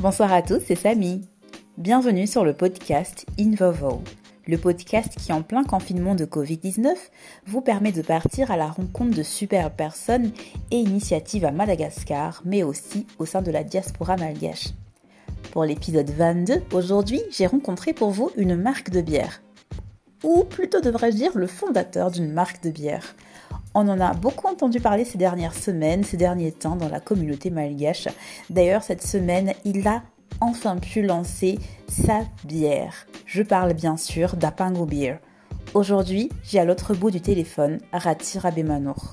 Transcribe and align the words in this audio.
Bonsoir 0.00 0.32
à 0.32 0.40
tous, 0.40 0.62
c'est 0.66 0.76
Samy. 0.76 1.20
Bienvenue 1.76 2.26
sur 2.26 2.42
le 2.42 2.54
podcast 2.54 3.26
Invovo, 3.38 4.02
le 4.46 4.56
podcast 4.56 5.14
qui 5.14 5.30
en 5.30 5.42
plein 5.42 5.62
confinement 5.62 6.14
de 6.14 6.24
Covid-19 6.24 6.94
vous 7.46 7.60
permet 7.60 7.92
de 7.92 8.00
partir 8.00 8.50
à 8.50 8.56
la 8.56 8.68
rencontre 8.68 9.14
de 9.14 9.22
super 9.22 9.70
personnes 9.70 10.32
et 10.70 10.78
initiatives 10.78 11.44
à 11.44 11.50
Madagascar, 11.50 12.40
mais 12.46 12.62
aussi 12.62 13.06
au 13.18 13.26
sein 13.26 13.42
de 13.42 13.50
la 13.50 13.62
diaspora 13.62 14.16
malgache. 14.16 14.68
Pour 15.52 15.66
l'épisode 15.66 16.08
22, 16.08 16.62
aujourd'hui, 16.72 17.20
j'ai 17.30 17.46
rencontré 17.46 17.92
pour 17.92 18.10
vous 18.10 18.30
une 18.38 18.56
marque 18.56 18.88
de 18.88 19.02
bière. 19.02 19.42
Ou 20.24 20.44
plutôt 20.44 20.80
devrais-je 20.80 21.16
dire 21.16 21.36
le 21.36 21.46
fondateur 21.46 22.10
d'une 22.10 22.32
marque 22.32 22.62
de 22.62 22.70
bière. 22.70 23.14
On 23.72 23.86
en 23.86 24.00
a 24.00 24.14
beaucoup 24.14 24.48
entendu 24.48 24.80
parler 24.80 25.04
ces 25.04 25.16
dernières 25.16 25.54
semaines, 25.54 26.02
ces 26.02 26.16
derniers 26.16 26.50
temps 26.50 26.74
dans 26.74 26.88
la 26.88 26.98
communauté 26.98 27.50
malgache. 27.50 28.08
D'ailleurs, 28.50 28.82
cette 28.82 29.02
semaine, 29.02 29.54
il 29.64 29.86
a 29.86 30.02
enfin 30.40 30.76
pu 30.76 31.02
lancer 31.02 31.60
sa 31.88 32.22
bière. 32.44 33.06
Je 33.26 33.44
parle 33.44 33.74
bien 33.74 33.96
sûr 33.96 34.34
d'Apango 34.34 34.86
Beer. 34.86 35.18
Aujourd'hui, 35.72 36.30
j'ai 36.42 36.58
à 36.58 36.64
l'autre 36.64 36.94
bout 36.94 37.12
du 37.12 37.20
téléphone 37.20 37.78
Rati 37.92 38.40
Rabemanour. 38.40 39.12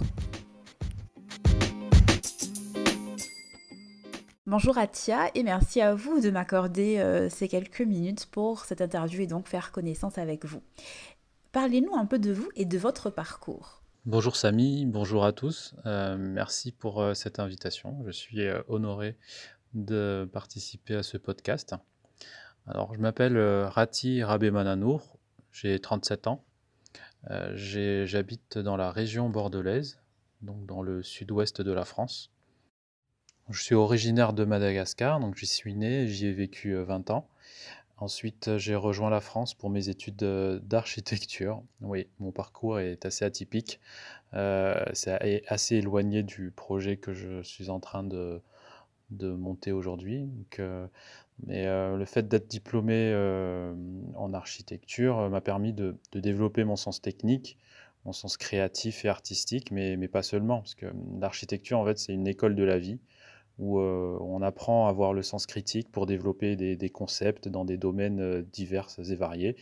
Bonjour 4.47 4.77
Atia 4.79 5.29
et 5.35 5.43
merci 5.43 5.81
à 5.81 5.93
vous 5.93 6.19
de 6.19 6.31
m'accorder 6.31 6.97
euh, 6.97 7.29
ces 7.29 7.47
quelques 7.47 7.81
minutes 7.81 8.25
pour 8.31 8.65
cette 8.65 8.81
interview 8.81 9.21
et 9.21 9.27
donc 9.27 9.47
faire 9.47 9.71
connaissance 9.71 10.17
avec 10.17 10.45
vous. 10.45 10.61
Parlez-nous 11.51 11.93
un 11.95 12.05
peu 12.07 12.17
de 12.17 12.31
vous 12.31 12.49
et 12.55 12.65
de 12.65 12.77
votre 12.79 13.11
parcours. 13.11 13.81
Bonjour 14.07 14.37
Samy, 14.37 14.85
bonjour 14.85 15.25
à 15.25 15.33
tous. 15.33 15.75
Euh, 15.85 16.15
merci 16.17 16.71
pour 16.71 17.01
euh, 17.01 17.13
cette 17.13 17.39
invitation. 17.39 18.05
Je 18.05 18.11
suis 18.11 18.39
honoré 18.69 19.17
de 19.73 20.25
participer 20.31 20.95
à 20.95 21.03
ce 21.03 21.17
podcast. 21.17 21.75
Alors, 22.67 22.93
je 22.93 23.01
m'appelle 23.01 23.37
Rati 23.37 24.23
Rabemanour, 24.23 25.17
j'ai 25.51 25.77
37 25.77 26.27
ans. 26.27 26.41
J'habite 27.55 28.57
dans 28.57 28.77
la 28.77 28.91
région 28.91 29.29
bordelaise, 29.29 29.99
donc 30.41 30.65
dans 30.65 30.81
le 30.81 31.03
sud-ouest 31.03 31.61
de 31.61 31.73
la 31.73 31.83
France. 31.83 32.31
Je 33.49 33.61
suis 33.61 33.75
originaire 33.75 34.31
de 34.31 34.45
Madagascar, 34.45 35.19
donc 35.19 35.35
j'y 35.35 35.47
suis 35.47 35.75
né, 35.75 36.07
j'y 36.07 36.27
ai 36.27 36.33
vécu 36.33 36.75
20 36.75 37.09
ans. 37.09 37.27
Ensuite, 37.99 38.57
j'ai 38.57 38.75
rejoint 38.75 39.09
la 39.09 39.21
France 39.21 39.55
pour 39.55 39.71
mes 39.71 39.89
études 39.89 40.17
d'architecture. 40.63 41.63
Oui, 41.81 42.07
mon 42.19 42.31
parcours 42.31 42.79
est 42.79 43.05
assez 43.05 43.25
atypique. 43.25 43.79
c'est 44.33 45.43
assez 45.47 45.75
éloigné 45.77 46.21
du 46.23 46.51
projet 46.51 46.97
que 46.97 47.13
je 47.13 47.41
suis 47.41 47.69
en 47.69 47.79
train 47.79 48.03
de, 48.03 48.41
de 49.09 49.31
monter 49.31 49.71
aujourd'hui. 49.71 50.29
mais 51.45 51.65
le 51.65 52.05
fait 52.05 52.27
d'être 52.27 52.47
diplômé 52.47 53.13
en 54.15 54.33
architecture 54.33 55.29
m'a 55.29 55.41
permis 55.41 55.73
de, 55.73 55.97
de, 56.11 56.19
développer 56.19 56.63
mon 56.63 56.75
sens 56.75 57.01
technique, 57.01 57.57
mon 58.05 58.13
sens 58.13 58.37
créatif 58.37 59.05
et 59.05 59.09
artistique, 59.09 59.71
mais, 59.71 59.97
mais 59.97 60.07
pas 60.07 60.23
seulement, 60.23 60.59
parce 60.59 60.75
que 60.75 60.85
l'architecture, 61.19 61.79
en 61.79 61.85
fait, 61.85 61.97
c'est 61.97 62.13
une 62.13 62.27
école 62.27 62.55
de 62.55 62.63
la 62.63 62.77
vie 62.77 62.99
où 63.57 63.79
euh, 63.79 64.17
on 64.21 64.41
apprend 64.41 64.87
à 64.87 64.89
avoir 64.89 65.13
le 65.13 65.23
sens 65.23 65.45
critique 65.45 65.91
pour 65.91 66.05
développer 66.05 66.55
des, 66.55 66.89
concepts 66.89 67.47
dans 67.47 67.65
des 67.65 67.77
domaines 67.77 68.19
euh, 68.19 68.41
divers 68.41 68.87
et 68.99 69.15
variés. 69.15 69.55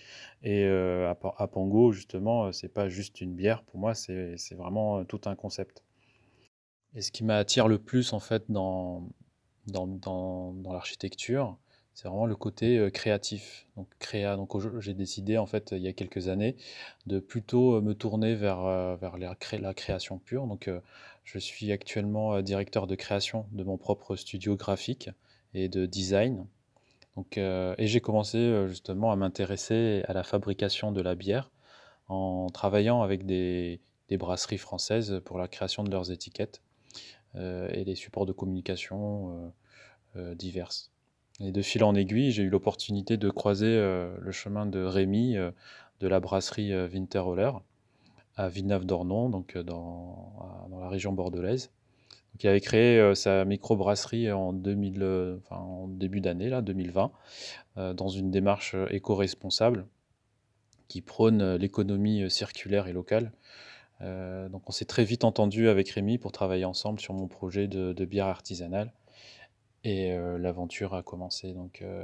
Et 0.44 0.66
euh, 0.66 1.10
à, 1.10 1.48
Pango, 1.48 1.92
justement, 1.92 2.52
c'est 2.52 2.74
pas 2.74 2.90
juste 2.90 3.22
une 3.22 3.34
bière, 3.34 3.64
pour 3.64 3.80
moi, 3.80 3.94
c'est 3.94 4.36
vraiment 4.56 5.04
tout 5.06 5.22
un 5.26 5.36
concept. 5.36 5.84
Et 6.94 7.02
ce 7.02 7.12
qui 7.12 7.24
m'attire 7.24 7.68
le 7.68 7.78
plus, 7.78 8.14
en 8.14 8.20
fait, 8.20 8.46
dans 8.50 9.10
l'architecture, 10.66 11.58
c'est 11.96 12.10
vraiment 12.10 12.26
le 12.26 12.36
côté 12.36 12.90
créatif. 12.94 13.68
Donc, 13.78 13.88
créa. 14.00 14.36
Donc, 14.36 14.52
j'ai 14.82 14.94
décidé, 14.94 15.38
en 15.38 15.46
fait, 15.46 15.72
il 15.72 15.82
y 15.82 15.88
a 15.88 15.94
quelques 15.94 16.28
années, 16.28 16.58
de 17.08 17.20
plutôt 17.20 17.82
me 17.82 17.96
tourner 17.96 18.36
vers, 18.36 18.98
vers 18.98 19.18
la, 19.18 19.74
création 19.74 20.20
pure. 20.20 20.46
Donc, 20.46 20.70
je 21.24 21.40
suis 21.40 21.72
actuellement 21.72 22.42
directeur 22.42 22.86
de 22.86 22.96
création 22.96 23.46
de 23.54 23.64
mon 23.64 23.78
propre 23.78 24.18
studio 24.18 24.58
graphique 24.58 25.10
et 25.54 25.70
de 25.70 25.86
design. 25.86 26.46
Donc, 27.16 27.40
j'ai 27.80 28.02
commencé 28.02 28.68
justement 28.68 29.12
à 29.14 29.16
m'intéresser 29.16 30.04
à 30.08 30.14
la 30.14 30.24
fabrication 30.24 30.92
de 30.92 31.02
la 31.02 31.16
bière 31.16 31.50
en 32.10 32.50
travaillant 32.54 33.04
avec 33.04 33.26
des, 33.26 33.80
des 34.10 34.18
brasseries 34.18 34.58
françaises 34.58 35.22
pour 35.24 35.38
la 35.38 35.48
création 35.48 35.84
de 35.86 35.92
leurs 35.92 36.12
étiquettes 36.12 36.62
et 37.36 37.86
des 37.86 37.96
supports 37.96 38.26
de 38.26 38.34
communication 38.34 39.54
diverses. 40.16 40.92
Et 41.42 41.52
de 41.52 41.62
fil 41.62 41.84
en 41.84 41.96
aiguille, 41.96 42.32
j'ai 42.32 42.44
eu 42.44 42.50
l'opportunité 42.50 43.18
de 43.18 43.30
croiser 43.30 43.68
euh, 43.68 44.16
le 44.22 44.32
chemin 44.32 44.66
de 44.66 44.82
Rémi 44.82 45.36
euh, 45.36 45.52
de 46.00 46.08
la 46.08 46.20
brasserie 46.20 46.72
euh, 46.72 46.88
Winterholler 46.88 47.52
à 48.38 48.48
Villeneuve-d'Ornon, 48.48 49.30
donc 49.30 49.58
dans, 49.58 50.68
la 50.80 50.90
région 50.90 51.14
bordelaise. 51.14 51.72
Donc, 52.34 52.44
il 52.44 52.48
avait 52.48 52.60
créé 52.60 53.16
sa 53.16 53.46
microbrasserie 53.46 54.30
en, 54.30 54.52
2000, 54.52 55.40
enfin, 55.46 55.56
en 55.56 55.88
début 55.88 56.20
d'année, 56.20 56.50
là, 56.50 56.62
2020, 56.62 57.14
dans 57.94 58.10
une 58.10 58.32
démarche 58.32 58.76
éco-responsable 58.90 59.86
qui 60.90 61.02
prône 61.02 61.56
l'économie 61.56 62.30
circulaire 62.30 62.88
et 62.88 62.92
locale. 62.92 63.32
donc 64.02 64.68
on 64.68 64.72
s'est 64.74 64.84
très 64.84 65.06
vite 65.06 65.24
entendu 65.24 65.70
avec 65.70 65.88
Rémi 65.92 66.18
pour 66.18 66.34
travailler 66.34 66.66
ensemble 66.66 67.00
sur 67.00 67.14
mon 67.14 67.30
projet 67.30 67.70
de 67.70 68.04
bière 68.04 68.28
artisanale. 68.28 68.92
Et 69.86 70.12
euh, 70.12 70.40
l'aventure 70.40 70.96
a 70.96 71.04
commencé 71.04 71.54
donc 71.54 71.84
euh, 71.84 72.04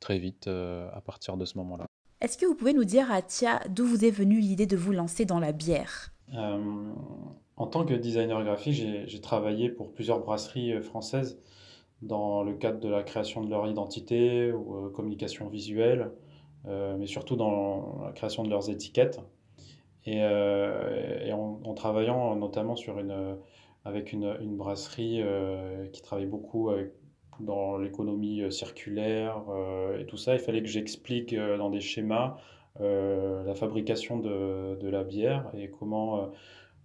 très 0.00 0.18
vite 0.18 0.48
euh, 0.48 0.88
à 0.94 1.02
partir 1.02 1.36
de 1.36 1.44
ce 1.44 1.58
moment-là. 1.58 1.84
Est-ce 2.22 2.38
que 2.38 2.46
vous 2.46 2.54
pouvez 2.54 2.72
nous 2.72 2.84
dire, 2.84 3.12
Atia, 3.12 3.60
d'où 3.68 3.84
vous 3.84 4.06
est 4.06 4.10
venue 4.10 4.40
l'idée 4.40 4.64
de 4.64 4.76
vous 4.76 4.92
lancer 4.92 5.26
dans 5.26 5.38
la 5.38 5.52
bière? 5.52 6.14
En 7.56 7.66
tant 7.66 7.84
que 7.84 7.92
designer 7.92 8.42
graphique, 8.42 8.74
j'ai 9.06 9.20
travaillé 9.20 9.68
pour 9.68 9.92
plusieurs 9.92 10.20
brasseries 10.20 10.80
françaises 10.80 11.38
dans 12.00 12.42
le 12.42 12.54
cadre 12.54 12.80
de 12.80 12.88
la 12.88 13.02
création 13.02 13.44
de 13.44 13.50
leur 13.50 13.68
identité 13.68 14.50
ou 14.52 14.88
communication 14.88 15.48
visuelle, 15.48 16.10
mais 16.66 17.06
surtout 17.06 17.36
dans 17.36 18.00
la 18.06 18.12
création 18.12 18.42
de 18.42 18.48
leurs 18.48 18.70
étiquettes. 18.70 19.20
Et, 20.06 20.24
en, 20.24 21.74
travaillant 21.74 22.34
notamment 22.36 22.74
sur 22.74 22.98
une, 22.98 23.36
avec 23.84 24.12
une, 24.12 24.56
brasserie 24.56 25.20
euh, 25.22 25.86
qui 25.88 26.02
travaille 26.02 26.26
beaucoup 26.26 26.70
dans 27.40 27.76
l'économie 27.76 28.42
euh, 28.42 28.50
circulaire 28.50 29.42
euh, 29.50 30.00
et 30.00 30.06
tout 30.06 30.16
ça. 30.16 30.34
Il 30.34 30.40
fallait 30.40 30.62
que 30.62 30.68
j'explique 30.68 31.34
dans 31.34 31.70
des 31.70 31.80
schémas 31.80 32.36
la 32.80 33.54
fabrication 33.54 34.18
de, 34.18 34.88
la 34.88 35.04
bière 35.04 35.48
et 35.56 35.70
comment, 35.70 36.30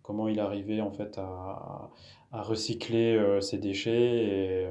comment 0.04 0.28
il 0.28 0.40
arrivait 0.40 0.82
en 0.82 0.92
fait 0.92 1.18
à, 1.18 1.90
recycler 2.32 3.40
ses 3.42 3.58
déchets 3.58 4.68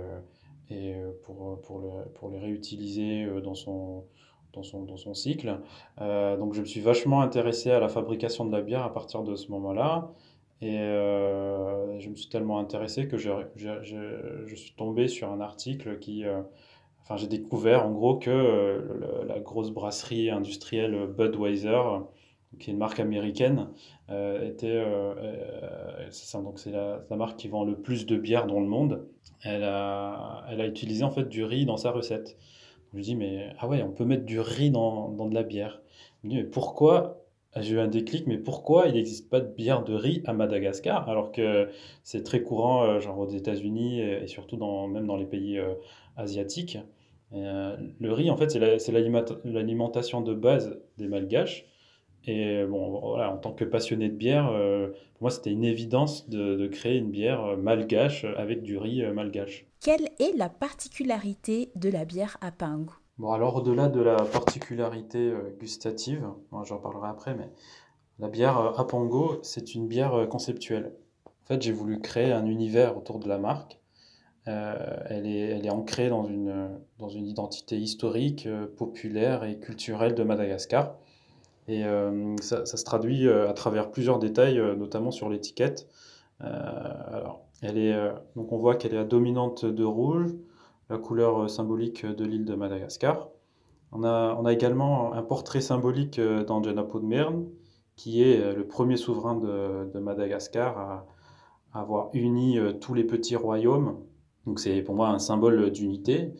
et, 0.70 0.72
et 0.72 0.94
pour, 1.24 1.60
pour, 1.62 1.80
le, 1.80 2.08
pour, 2.14 2.30
les 2.30 2.38
réutiliser 2.38 3.26
dans 3.42 3.56
son, 3.56 4.04
dans 4.52 4.62
son, 4.62 4.84
dans 4.84 4.96
son 4.96 5.12
cycle. 5.12 5.58
donc 5.98 6.54
je 6.54 6.60
me 6.60 6.66
suis 6.66 6.80
vachement 6.80 7.20
intéressé 7.20 7.72
à 7.72 7.80
la 7.80 7.88
fabrication 7.88 8.44
de 8.44 8.52
la 8.52 8.62
bière 8.62 8.84
à 8.84 8.92
partir 8.92 9.24
de 9.24 9.34
ce 9.34 9.50
moment-là. 9.50 10.12
Et 10.60 10.78
euh, 10.80 11.98
je 12.00 12.08
me 12.08 12.16
suis 12.16 12.28
tellement 12.28 12.58
intéressé 12.58 13.06
que 13.06 13.16
je, 13.16 13.30
je, 13.54 14.44
je, 14.46 14.54
suis 14.54 14.72
tombé 14.74 15.08
sur 15.08 15.30
un 15.30 15.40
article 15.40 15.98
qui... 15.98 16.24
Euh, 16.24 16.42
enfin, 17.02 17.16
j'ai 17.16 17.28
découvert 17.28 17.86
en 17.86 17.92
gros 17.92 18.16
que 18.16 18.30
euh, 18.30 19.24
la 19.26 19.38
grosse 19.38 19.70
brasserie 19.70 20.30
industrielle 20.30 21.06
Budweiser, 21.06 21.82
qui 22.58 22.70
est 22.70 22.72
une 22.72 22.78
marque 22.78 22.98
américaine, 22.98 23.68
était... 24.08 24.82
c'est 26.10 26.42
donc 26.42 26.58
c'est 26.58 26.72
la, 26.72 27.04
la, 27.08 27.16
marque 27.16 27.38
qui 27.38 27.48
vend 27.48 27.64
le 27.64 27.76
plus 27.76 28.06
de 28.06 28.16
bière 28.16 28.46
dans 28.46 28.60
le 28.60 28.66
monde. 28.66 29.06
Elle 29.44 29.62
a, 29.62 30.44
elle 30.50 30.60
a 30.60 30.66
utilisé 30.66 31.04
en 31.04 31.10
fait 31.10 31.28
du 31.28 31.44
riz 31.44 31.66
dans 31.66 31.76
sa 31.76 31.92
recette. 31.92 32.36
Je 32.90 32.96
me 32.96 33.02
dis, 33.02 33.14
mais 33.14 33.52
ah 33.58 33.68
ouais, 33.68 33.82
on 33.82 33.92
peut 33.92 34.06
mettre 34.06 34.24
du 34.24 34.40
riz 34.40 34.70
dans, 34.70 35.10
dans 35.10 35.26
de 35.26 35.34
la 35.34 35.42
bière. 35.42 35.80
Je 36.22 36.28
me 36.28 36.32
dis, 36.32 36.38
mais 36.38 36.44
pourquoi 36.44 37.27
j'ai 37.60 37.74
eu 37.74 37.80
un 37.80 37.88
déclic, 37.88 38.26
mais 38.26 38.38
pourquoi 38.38 38.86
il 38.86 38.94
n'existe 38.94 39.28
pas 39.30 39.40
de 39.40 39.52
bière 39.52 39.84
de 39.84 39.94
riz 39.94 40.22
à 40.26 40.32
Madagascar 40.32 41.08
alors 41.08 41.32
que 41.32 41.68
c'est 42.02 42.22
très 42.22 42.42
courant, 42.42 42.84
euh, 42.84 43.00
genre 43.00 43.18
aux 43.18 43.28
États-Unis 43.28 44.00
et, 44.00 44.26
surtout 44.26 44.56
même 44.88 45.06
dans 45.06 45.16
les 45.16 45.26
pays 45.26 45.58
euh, 45.58 45.74
asiatiques. 46.16 46.78
Euh, 47.34 47.76
le 48.00 48.12
riz, 48.12 48.30
en 48.30 48.36
fait, 48.36 48.50
c'est 48.50 48.92
l'alimentation 49.44 50.20
de 50.20 50.34
base 50.34 50.78
des 50.96 51.08
Malgaches. 51.08 51.66
Et 52.26 52.64
bon, 52.64 53.00
voilà, 53.00 53.32
en 53.32 53.38
tant 53.38 53.52
que 53.52 53.64
passionné 53.64 54.08
de 54.08 54.14
bière, 54.14 54.48
pour 54.48 55.22
moi, 55.22 55.30
c'était 55.30 55.52
une 55.52 55.64
évidence 55.64 56.28
de, 56.28 56.56
de, 56.56 56.66
créer 56.66 56.98
une 56.98 57.10
bière 57.10 57.56
malgache 57.56 58.26
avec 58.36 58.62
du 58.62 58.76
riz 58.76 59.02
malgache. 59.14 59.66
Quelle 59.80 60.08
est 60.18 60.36
la 60.36 60.50
particularité 60.50 61.70
de 61.74 61.88
la 61.88 62.04
bière 62.04 62.36
à 62.42 62.50
Pingu 62.50 62.90
Bon, 63.18 63.32
alors 63.32 63.56
au-delà 63.56 63.88
de 63.88 64.00
la 64.00 64.16
particularité 64.16 65.18
euh, 65.18 65.50
gustative, 65.58 66.24
j'en 66.64 66.76
parlerai 66.76 67.08
après, 67.08 67.34
mais 67.34 67.50
la 68.20 68.28
bière 68.28 68.58
euh, 68.58 68.72
Apango, 68.76 69.40
c'est 69.42 69.74
une 69.74 69.88
bière 69.88 70.14
euh, 70.14 70.26
conceptuelle. 70.26 70.92
En 71.26 71.46
fait, 71.46 71.60
j'ai 71.60 71.72
voulu 71.72 72.00
créer 72.00 72.30
un 72.30 72.46
univers 72.46 72.96
autour 72.96 73.18
de 73.18 73.28
la 73.28 73.38
marque 73.38 73.78
elle, 74.44 75.26
est, 75.26 75.40
elle 75.40 75.66
est 75.66 75.70
ancrée 75.70 76.08
dans 76.08 76.24
une, 76.24 76.70
dans 76.98 77.10
une 77.10 77.26
identité 77.26 77.76
historique, 77.76 78.48
populaire 78.78 79.44
et 79.44 79.58
culturelle 79.58 80.14
de 80.14 80.22
Madagascar. 80.22 80.94
Et 81.68 81.82
ça, 82.40 82.64
ça, 82.64 82.78
se 82.78 82.84
traduit 82.84 83.28
à 83.28 83.52
travers 83.52 83.90
plusieurs 83.90 84.18
détails, 84.18 84.58
notamment 84.78 85.10
sur 85.10 85.28
l'étiquette. 85.28 85.86
alors, 86.40 87.42
elle 87.60 87.76
est, 87.76 87.94
donc 88.36 88.50
on 88.50 88.56
voit 88.56 88.76
qu'elle 88.76 88.94
est 88.94 88.98
à 88.98 89.04
dominante 89.04 89.66
de 89.66 89.84
rouge, 89.84 90.34
la 90.90 90.98
couleur 90.98 91.48
symbolique 91.50 92.06
de 92.06 92.24
l'île 92.24 92.44
de 92.44 92.54
Madagascar. 92.54 93.28
On 93.92 94.04
a, 94.04 94.52
également 94.52 95.14
un 95.14 95.22
portrait 95.22 95.60
symbolique 95.60 96.20
d'Anjana 96.20 96.82
Podmern, 96.82 97.46
qui 97.98 98.22
est 98.22 98.40
euh, 98.40 98.54
le 98.54 98.66
premier 98.66 98.96
souverain 98.96 99.34
de, 99.34 99.98
Madagascar 99.98 100.78
à, 100.78 101.06
avoir 101.74 102.08
uni 102.14 102.58
euh, 102.58 102.72
tous 102.72 102.94
les 102.94 103.04
petits 103.04 103.36
royaumes. 103.36 103.98
Donc 104.46 104.60
c'est 104.60 104.80
pour 104.82 104.94
moi 104.94 105.08
un 105.08 105.18
symbole 105.18 105.70
d'unité. 105.70 106.32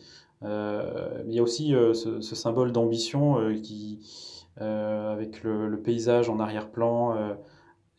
Euh, 0.43 1.21
il 1.27 1.33
y 1.33 1.39
a 1.39 1.43
aussi 1.43 1.73
ce, 1.93 2.21
symbole 2.21 2.71
d'ambition 2.71 3.37
qui, 3.61 3.99
avec 4.57 5.43
le, 5.43 5.79
paysage 5.81 6.29
en 6.29 6.39
arrière-plan 6.39 7.35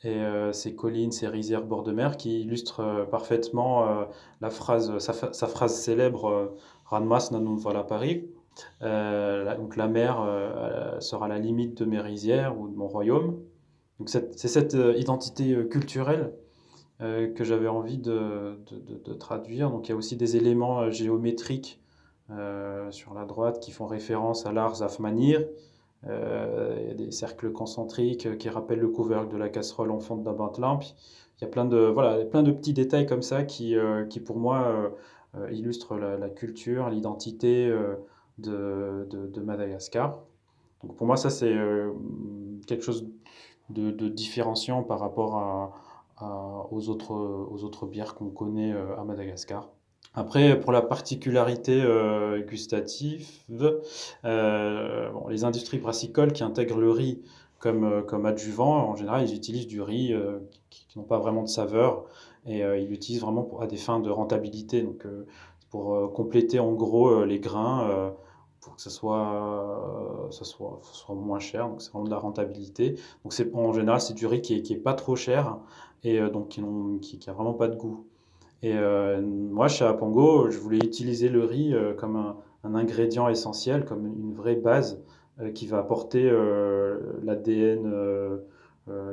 et 0.03 0.23
ces 0.53 0.75
collines, 0.75 1.13
ces 1.13 1.29
rizières 1.29 1.65
bord 1.65 1.83
de 1.83 1.93
mer, 1.93 2.17
qui 2.17 2.41
illustrent 2.41 3.07
parfaitement 3.11 4.07
la 4.41 4.51
phrase, 4.51 4.99
sa, 4.99 5.13
phrase 5.47 5.75
célèbre 5.75 6.57
Ranmas 6.87 7.29
nanun 7.33 7.57
voilà 7.57 7.85
Paris. 7.85 8.27
donc 8.81 9.77
la 9.77 9.89
mer 9.89 10.97
sera 11.01 11.29
la 11.29 11.39
limite 11.39 11.77
de 11.77 11.85
mes 11.85 12.01
rizières 12.01 12.59
ou 12.59 12.69
de 12.69 12.75
mon 12.75 12.89
royaume. 12.89 13.41
Donc 14.01 14.09
c'est 14.09 14.49
cette 14.49 14.75
euh, 14.75 14.97
identité 14.97 15.53
euh, 15.53 15.65
culturelle 15.65 16.33
euh, 17.03 17.31
que 17.35 17.45
j'avais 17.45 17.69
envie 17.69 17.99
de, 17.99 18.59
traduire. 19.19 19.71
Donc 19.71 19.89
il 19.89 19.91
y 19.91 19.95
a 19.95 19.97
aussi 19.97 20.17
des 20.17 20.37
éléments 20.37 20.91
géométriques 20.91 21.79
sur 22.91 23.13
la 23.13 23.25
droite 23.25 23.59
qui 23.59 23.73
font 23.73 23.87
référence 23.87 24.47
à 24.47 24.53
l'art 24.53 24.77
Zafmanir. 24.77 25.45
Il 26.05 26.87
y 26.89 26.91
a 26.91 26.95
des 26.95 27.11
cercles 27.11 27.53
concentriques 27.53 28.39
qui 28.39 28.49
rappellent 28.49 28.81
le 28.81 28.89
couvercle 28.89 29.29
de 29.29 29.37
la 29.37 29.49
casserole 29.49 29.91
en 29.91 30.01
fond 30.01 30.17
d'un 30.17 30.33
bain 30.33 30.51
de 30.55 30.61
lampe. 30.61 30.85
Il 31.39 31.43
y 31.43 31.45
a 31.45 31.49
plein 31.49 31.65
de, 31.65 31.77
voilà, 31.77 32.25
plein 32.25 32.43
de 32.43 32.53
petits 32.53 32.73
détails 32.73 33.07
comme 33.07 33.23
ça 33.23 33.45
qui, 33.45 33.77
qui 34.09 34.21
pour 34.21 34.39
moi, 34.39 34.93
illustrent 35.51 35.97
la, 35.97 36.31
culture, 36.31 36.89
l'identité 36.89 37.71
de, 38.39 39.07
de, 39.11 39.41
Madagascar. 39.41 40.21
Donc 40.83 40.97
pour 40.97 41.07
moi, 41.07 41.17
ça, 41.17 41.29
c'est 41.29 41.55
quelque 42.67 42.83
chose 42.83 43.07
de, 43.71 44.09
différenciant 44.09 44.83
par 44.83 45.01
rapport 45.01 45.75
aux, 46.71 46.89
autres, 46.89 47.13
aux 47.13 47.65
autres 47.65 47.87
bières 47.87 48.15
qu'on 48.15 48.31
connaît 48.31 48.73
euh, 48.73 48.99
à 48.99 49.05
Madagascar. 49.05 49.69
Après, 50.15 50.59
pour 50.59 50.73
la 50.73 50.83
particularité 50.83 51.81
euh, 51.83 52.43
gustative, 52.43 53.29
euh, 54.25 55.11
les 55.29 55.45
industries 55.45 55.79
brassicoles 55.79 56.33
qui 56.33 56.43
intègrent 56.43 56.81
le 56.81 56.91
riz 56.91 57.21
comme, 57.59 58.05
comme 58.07 58.27
adjuvant, 58.27 58.91
en 58.91 58.97
général, 58.97 59.29
ils 59.29 59.35
utilisent 59.35 59.67
du 59.67 59.83
riz 59.83 60.15
qui, 60.71 60.99
n'ont 60.99 61.05
pas 61.05 61.19
vraiment 61.19 61.43
de 61.43 61.49
saveur 61.49 62.07
et 62.47 62.61
ils 62.61 62.89
l'utilisent 62.89 63.21
vraiment 63.21 63.61
à 63.61 63.67
des 63.67 63.77
fins 63.77 64.01
de 64.01 64.09
rentabilité, 64.09 64.81
donc 64.81 65.07
pour 65.69 66.11
compléter 66.15 66.59
en 66.59 66.73
gros 66.73 67.23
les 67.27 67.39
grains 67.39 68.15
pour 68.63 68.77
que 68.77 68.83
ce 68.83 68.89
soit, 68.89 70.29
ça 70.31 70.45
soit, 70.45 70.81
soit 70.83 71.15
moins 71.15 71.39
cher, 71.39 71.69
donc 71.69 71.83
c'est 71.83 71.91
vraiment 71.91 72.07
de 72.07 72.11
la 72.11 72.19
rentabilité. 72.19 72.97
Donc 73.25 73.35
en 73.55 73.73
général, 73.75 74.01
c'est 74.01 74.15
du 74.15 74.27
riz 74.27 74.41
qui 74.41 74.55
est, 74.55 74.63
qui 74.63 74.73
est 74.73 74.79
pas 74.79 74.95
trop 74.95 75.17
cher 75.17 75.59
et 76.03 76.21
euh, 76.21 76.31
donc 76.31 76.49
qui, 76.49 76.63
qui, 77.01 77.19
qui, 77.19 77.31
vraiment 77.31 77.55
pas 77.55 77.69
de 77.69 77.77
goût. 77.77 78.07
Et 78.63 78.75
euh, 78.75 79.21
moi, 79.23 79.69
chez 79.69 79.85
Apango, 79.85 80.51
je 80.51 80.59
voulais 80.59 80.79
utiliser 80.79 81.29
le 81.29 81.45
riz 81.45 81.75
euh, 81.75 81.95
comme 81.95 82.17
un, 82.17 82.75
ingrédient 82.75 83.29
essentiel, 83.29 83.85
comme 83.85 84.07
une 84.07 84.35
vraie 84.35 84.57
base 84.57 85.03
qui 85.55 85.67
va 85.67 85.79
apporter 85.79 86.31
l'ADN 87.23 87.91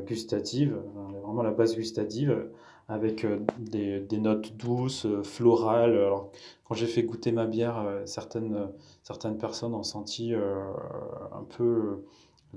gustative, 0.05 0.75
vraiment 1.23 1.41
la 1.41 1.51
base 1.51 1.77
gustative 1.77 2.49
avec 2.89 3.25
euh, 3.25 3.39
des, 3.59 4.17
notes 4.17 4.55
douces, 4.55 5.05
euh, 5.05 5.23
florales. 5.23 5.95
Alors, 5.95 6.31
quand 6.63 6.75
j'ai 6.75 6.87
fait 6.87 7.03
goûter 7.03 7.31
ma 7.31 7.45
bière, 7.45 7.79
euh, 7.79 8.05
certaines, 8.05 8.69
certaines 9.03 9.37
personnes 9.37 9.73
ont 9.73 9.83
senti 9.83 10.33
un 10.33 11.43
peu 11.57 12.03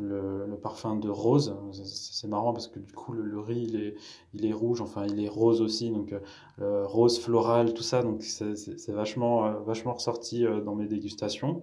le, 0.01 0.59
parfum 0.63 0.97
de 0.97 1.09
rose. 1.09 1.57
C'est 1.73 2.29
marrant 2.29 2.53
parce 2.53 2.69
que 2.69 2.79
du 2.79 2.93
coup, 2.93 3.13
le, 3.13 3.41
riz, 3.41 3.63
il 3.69 3.77
est, 3.77 3.95
il 4.35 4.45
est, 4.47 4.53
rouge, 4.53 4.81
enfin, 4.81 5.07
il 5.07 5.23
est 5.25 5.29
rose 5.29 5.63
aussi, 5.63 5.91
donc 5.91 6.15
rose 6.59 7.19
floral, 7.19 7.73
tout 7.75 7.83
ça. 7.83 8.03
Donc, 8.03 8.23
c'est 8.23 8.93
vachement, 8.93 9.53
vachement 9.61 9.95
ressorti 9.95 10.45
dans 10.65 10.75
mes 10.75 10.87
dégustations. 10.87 11.63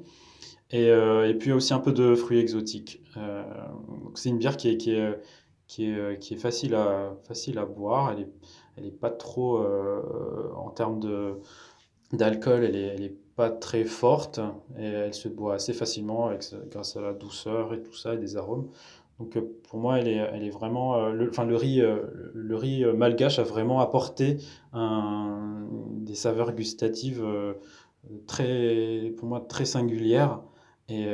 Et, 0.71 0.87
et, 0.87 1.33
puis 1.35 1.51
aussi 1.51 1.73
un 1.73 1.79
peu 1.79 1.91
de 1.91 2.15
fruits 2.15 2.39
exotiques. 2.39 3.03
c'est 4.15 4.29
une 4.29 4.37
bière 4.37 4.57
qui 4.57 4.69
est, 4.69 4.77
qui 4.77 4.91
est 4.93 5.19
qui 5.67 5.85
est, 5.85 5.97
euh, 5.97 6.37
facile, 6.37 6.75
à, 6.75 7.15
facile 7.27 7.59
à 7.59 7.65
boire. 7.65 8.11
Elle 8.11 8.19
n'est 8.19 8.29
elle 8.77 8.85
est 8.85 8.91
pas 8.91 9.09
trop, 9.09 9.57
euh, 9.57 10.51
en 10.55 10.69
termes 10.69 10.99
d'alcool, 12.11 12.63
elle 12.63 12.73
n'est 12.73 12.87
elle 12.87 13.03
est 13.03 13.17
pas 13.35 13.49
très 13.51 13.83
forte 13.83 14.39
et 14.79 14.85
elle 14.85 15.13
se 15.13 15.27
boit 15.27 15.55
assez 15.55 15.73
facilement 15.73 16.27
avec, 16.27 16.43
grâce 16.71 16.97
à 16.97 17.01
la 17.01 17.13
douceur 17.13 17.73
et 17.73 17.81
tout 17.81 17.93
ça 17.93 18.15
et 18.15 18.17
des 18.17 18.35
arômes. 18.35 18.69
Donc 19.19 19.37
euh, 19.37 19.41
pour 19.69 19.79
moi, 19.79 19.99
elle 19.99 20.07
est, 20.07 20.15
elle 20.15 20.43
est 20.43 20.49
vraiment. 20.49 21.09
le, 21.09 21.29
enfin, 21.29 21.45
le 21.45 21.55
riz, 21.55 21.81
le 22.33 22.55
riz 22.55 22.85
malgache 22.85 23.39
a 23.39 23.43
vraiment 23.43 23.79
apporté 23.79 24.37
des 24.73 26.15
saveurs 26.15 26.53
gustatives 26.53 27.23
très, 28.25 29.13
pour 29.17 29.27
moi, 29.27 29.41
très 29.41 29.65
singulières. 29.65 30.41
Et, 30.89 31.05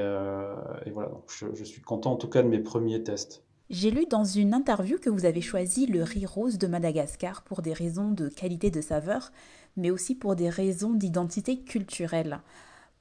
voilà, 0.92 1.10
donc 1.10 1.24
je, 1.28 1.64
suis 1.64 1.82
content 1.82 2.14
en 2.14 2.18
tout 2.18 2.30
cas 2.30 2.44
de 2.44 2.48
mes 2.48 2.60
premiers 2.60 3.04
tests. 3.04 3.44
J'ai 3.70 3.92
lu 3.92 4.06
dans 4.10 4.26
une 4.26 4.54
interview 4.54 4.98
que 4.98 5.10
vous 5.10 5.26
avez 5.26 5.42
choisi 5.42 5.86
le 5.86 6.04
riz 6.04 6.26
rose 6.26 6.58
de 6.58 6.68
Madagascar 6.68 7.44
pour 7.44 7.62
des 7.62 7.74
raisons 7.74 8.12
de 8.12 8.28
qualité 8.28 8.70
de 8.70 8.82
saveur, 8.82 9.32
mais 9.78 9.90
aussi 9.90 10.16
pour 10.16 10.36
des 10.36 10.50
raisons 10.50 10.94
d'identité 10.94 11.60
culturelle. 11.60 12.42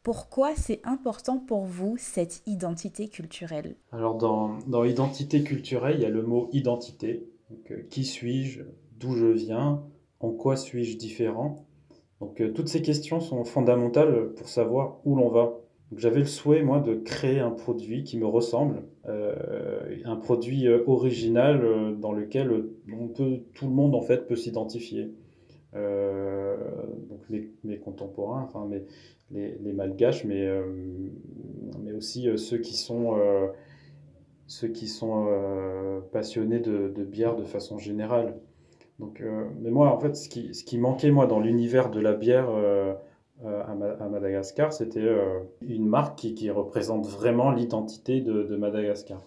Pourquoi 0.03 0.55
c'est 0.57 0.81
important 0.85 1.39
pour 1.39 1.65
vous 1.65 1.97
cette 1.99 2.43
identité 2.47 3.09
culturelle? 3.09 3.77
Alors 3.91 4.17
dans, 4.17 4.59
dans 4.67 4.85
identité 4.85 5.43
culturelle, 5.43 5.97
il 5.97 6.03
y 6.03 6.07
a 6.07 6.11
le 6.11 6.23
mot 6.23 6.49
identité. 6.53 7.29
Euh, 7.71 7.83
qui 7.91 8.05
suis-je 8.05 8.63
D'où 8.99 9.15
je 9.15 9.27
viens 9.27 9.83
En 10.21 10.31
quoi 10.31 10.57
suis-je 10.57 10.97
différent? 10.97 11.67
Donc 12.21 12.41
euh, 12.41 12.53
toutes 12.53 12.69
ces 12.69 12.83
questions 12.83 13.21
sont 13.21 13.45
fondamentales 13.45 14.33
pour 14.35 14.49
savoir 14.49 14.99
où 15.05 15.17
l'on 15.17 15.29
va. 15.29 15.53
J'avais 15.97 16.21
le 16.21 16.27
souhait, 16.27 16.63
moi, 16.63 16.81
de 16.81 16.95
créer 16.95 17.41
un 17.41 17.51
produit 17.51 18.05
qui 18.05 18.19
me 18.19 18.27
ressemble, 18.27 18.83
euh, 19.09 19.97
un 20.05 20.17
produit 20.17 20.67
euh, 20.67 20.83
original 20.87 21.65
euh, 21.65 21.93
dans 21.93 22.13
lequel 22.13 22.67
on 22.99 23.09
peut, 23.09 23.41
tout 23.55 23.67
le 23.67 23.73
monde, 23.73 23.95
en 23.95 24.01
fait, 24.01 24.27
peut 24.27 24.37
s'identifier. 24.37 25.13
donc 25.75 27.21
mes, 27.65 27.79
contemporains, 27.79 28.43
enfin 28.43 28.67
mes, 28.67 28.85
les, 29.31 29.57
les 29.59 29.73
malgaches, 29.73 30.25
mais, 30.25 30.47
mais 31.83 31.93
aussi 31.93 32.29
ceux 32.37 32.59
qui 32.59 32.77
sont, 32.77 33.17
ceux 34.47 34.69
qui 34.69 34.87
sont 34.87 35.27
passionnés 36.13 36.61
de, 36.61 36.93
de, 36.95 37.05
bière 37.05 37.37
de 37.37 37.45
façon 37.45 37.79
générale. 37.79 38.35
Donc, 38.99 39.23
mais 39.61 39.71
moi, 39.71 39.91
en 39.91 39.99
fait, 39.99 40.15
ce 40.15 40.29
qui, 40.29 40.55
ce 40.55 40.63
qui 40.65 40.79
manquait, 40.79 41.11
moi, 41.11 41.27
dans 41.27 41.41
l'univers 41.41 41.91
de 41.91 42.01
la 42.01 42.13
bière 42.13 42.51
à, 43.45 44.09
Madagascar, 44.09 44.73
c'était 44.73 45.01
euh, 45.01 45.41
une 45.63 45.87
marque 45.87 46.17
qui, 46.19 46.51
représente 46.51 47.07
vraiment 47.07 47.51
l'identité 47.51 48.21
de, 48.21 48.57
Madagascar. 48.57 49.19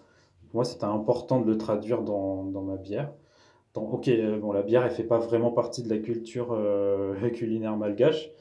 Pour 0.49 0.55
moi, 0.55 0.65
c'était 0.65 0.85
important 0.85 1.41
de 1.41 1.47
le 1.47 1.57
traduire 1.57 2.01
dans, 2.01 2.43
ma 2.43 2.77
bière. 2.77 3.11
ok, 3.75 4.07
euh, 4.07 4.39
bon, 4.39 4.51
la 4.51 4.61
bière, 4.61 4.85
elle 4.85 4.91
fait 4.91 5.03
pas 5.03 5.19
vraiment 5.19 5.51
partie 5.51 5.83
de 5.83 5.89
la 5.89 5.97
culture 5.97 6.57
culinaire 7.33 7.75
malgache. 7.77 8.31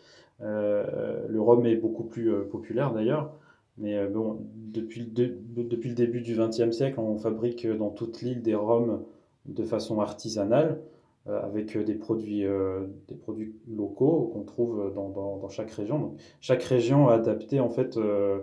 le 0.41 1.39
rhum 1.39 1.67
est 1.67 1.77
beaucoup 1.77 2.05
plus 2.05 2.33
populaire 2.51 2.93
d'ailleurs. 2.93 3.33
Mais 3.77 4.07
bon, 4.07 4.39
depuis 4.55 5.01
le, 5.01 5.37
depuis 5.65 5.89
le 5.89 5.97
début 5.97 6.21
du 6.21 6.37
XXe 6.37 6.71
siècle, 6.71 7.01
on 7.01 7.17
fabrique 7.17 7.67
dans 7.67 7.91
toute 7.91 8.23
l'île 8.23 8.43
des 8.43 8.55
rhums 8.55 9.03
de 9.47 9.65
façon 9.65 10.01
artisanale. 10.01 10.81
Euh, 11.27 11.41
avec 11.43 11.79
des 11.79 11.95
produits, 11.95 12.45
euh, 12.45 12.87
des 13.09 13.15
produits 13.15 13.55
locaux 13.67 14.31
qu'on 14.35 14.43
trouve 14.43 14.93
dans, 14.95 15.09
dans, 15.09 15.49
chaque 15.49 15.71
région. 15.71 15.99
Donc, 15.99 16.21
chaque 16.43 16.63
région 16.63 17.09
a 17.09 17.15
adapté 17.15 17.61
en 17.61 17.71
fait 17.71 17.97
euh, 17.97 18.41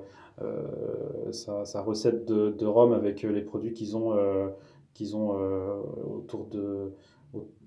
sa, 1.32 1.64
sa, 1.64 1.84
recette 1.84 2.26
de, 2.26 2.50
de, 2.50 2.66
rhum 2.66 2.92
avec 2.94 3.22
les 3.22 3.44
produits 3.44 3.74
qu'ils 3.74 3.96
ont, 3.96 4.18
qu'ils 4.96 5.16
ont 5.16 5.38
autour 6.10 6.48
de, 6.48 6.94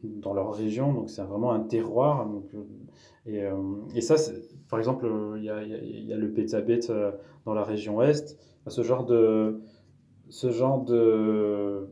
dans 0.02 0.34
leur 0.34 0.52
région. 0.52 0.92
Donc 0.92 1.08
c'est 1.08 1.22
vraiment 1.22 1.52
un 1.52 1.60
terroir. 1.60 2.28
Et, 3.26 3.44
et, 3.94 4.00
ça, 4.00 4.16
par 4.68 4.80
exemple, 4.80 5.08
il 5.36 5.44
y 5.44 5.48
a, 5.50 5.62
y 5.62 6.12
a, 6.12 6.16
le 6.16 6.32
Petzabet 6.32 6.80
dans 7.44 7.54
la 7.54 7.62
région 7.62 8.02
Est. 8.02 8.36
Ce 8.66 8.82
genre 8.82 9.04
de, 9.04 9.60
ce 10.28 10.50
genre 10.50 10.84
de 10.84 11.86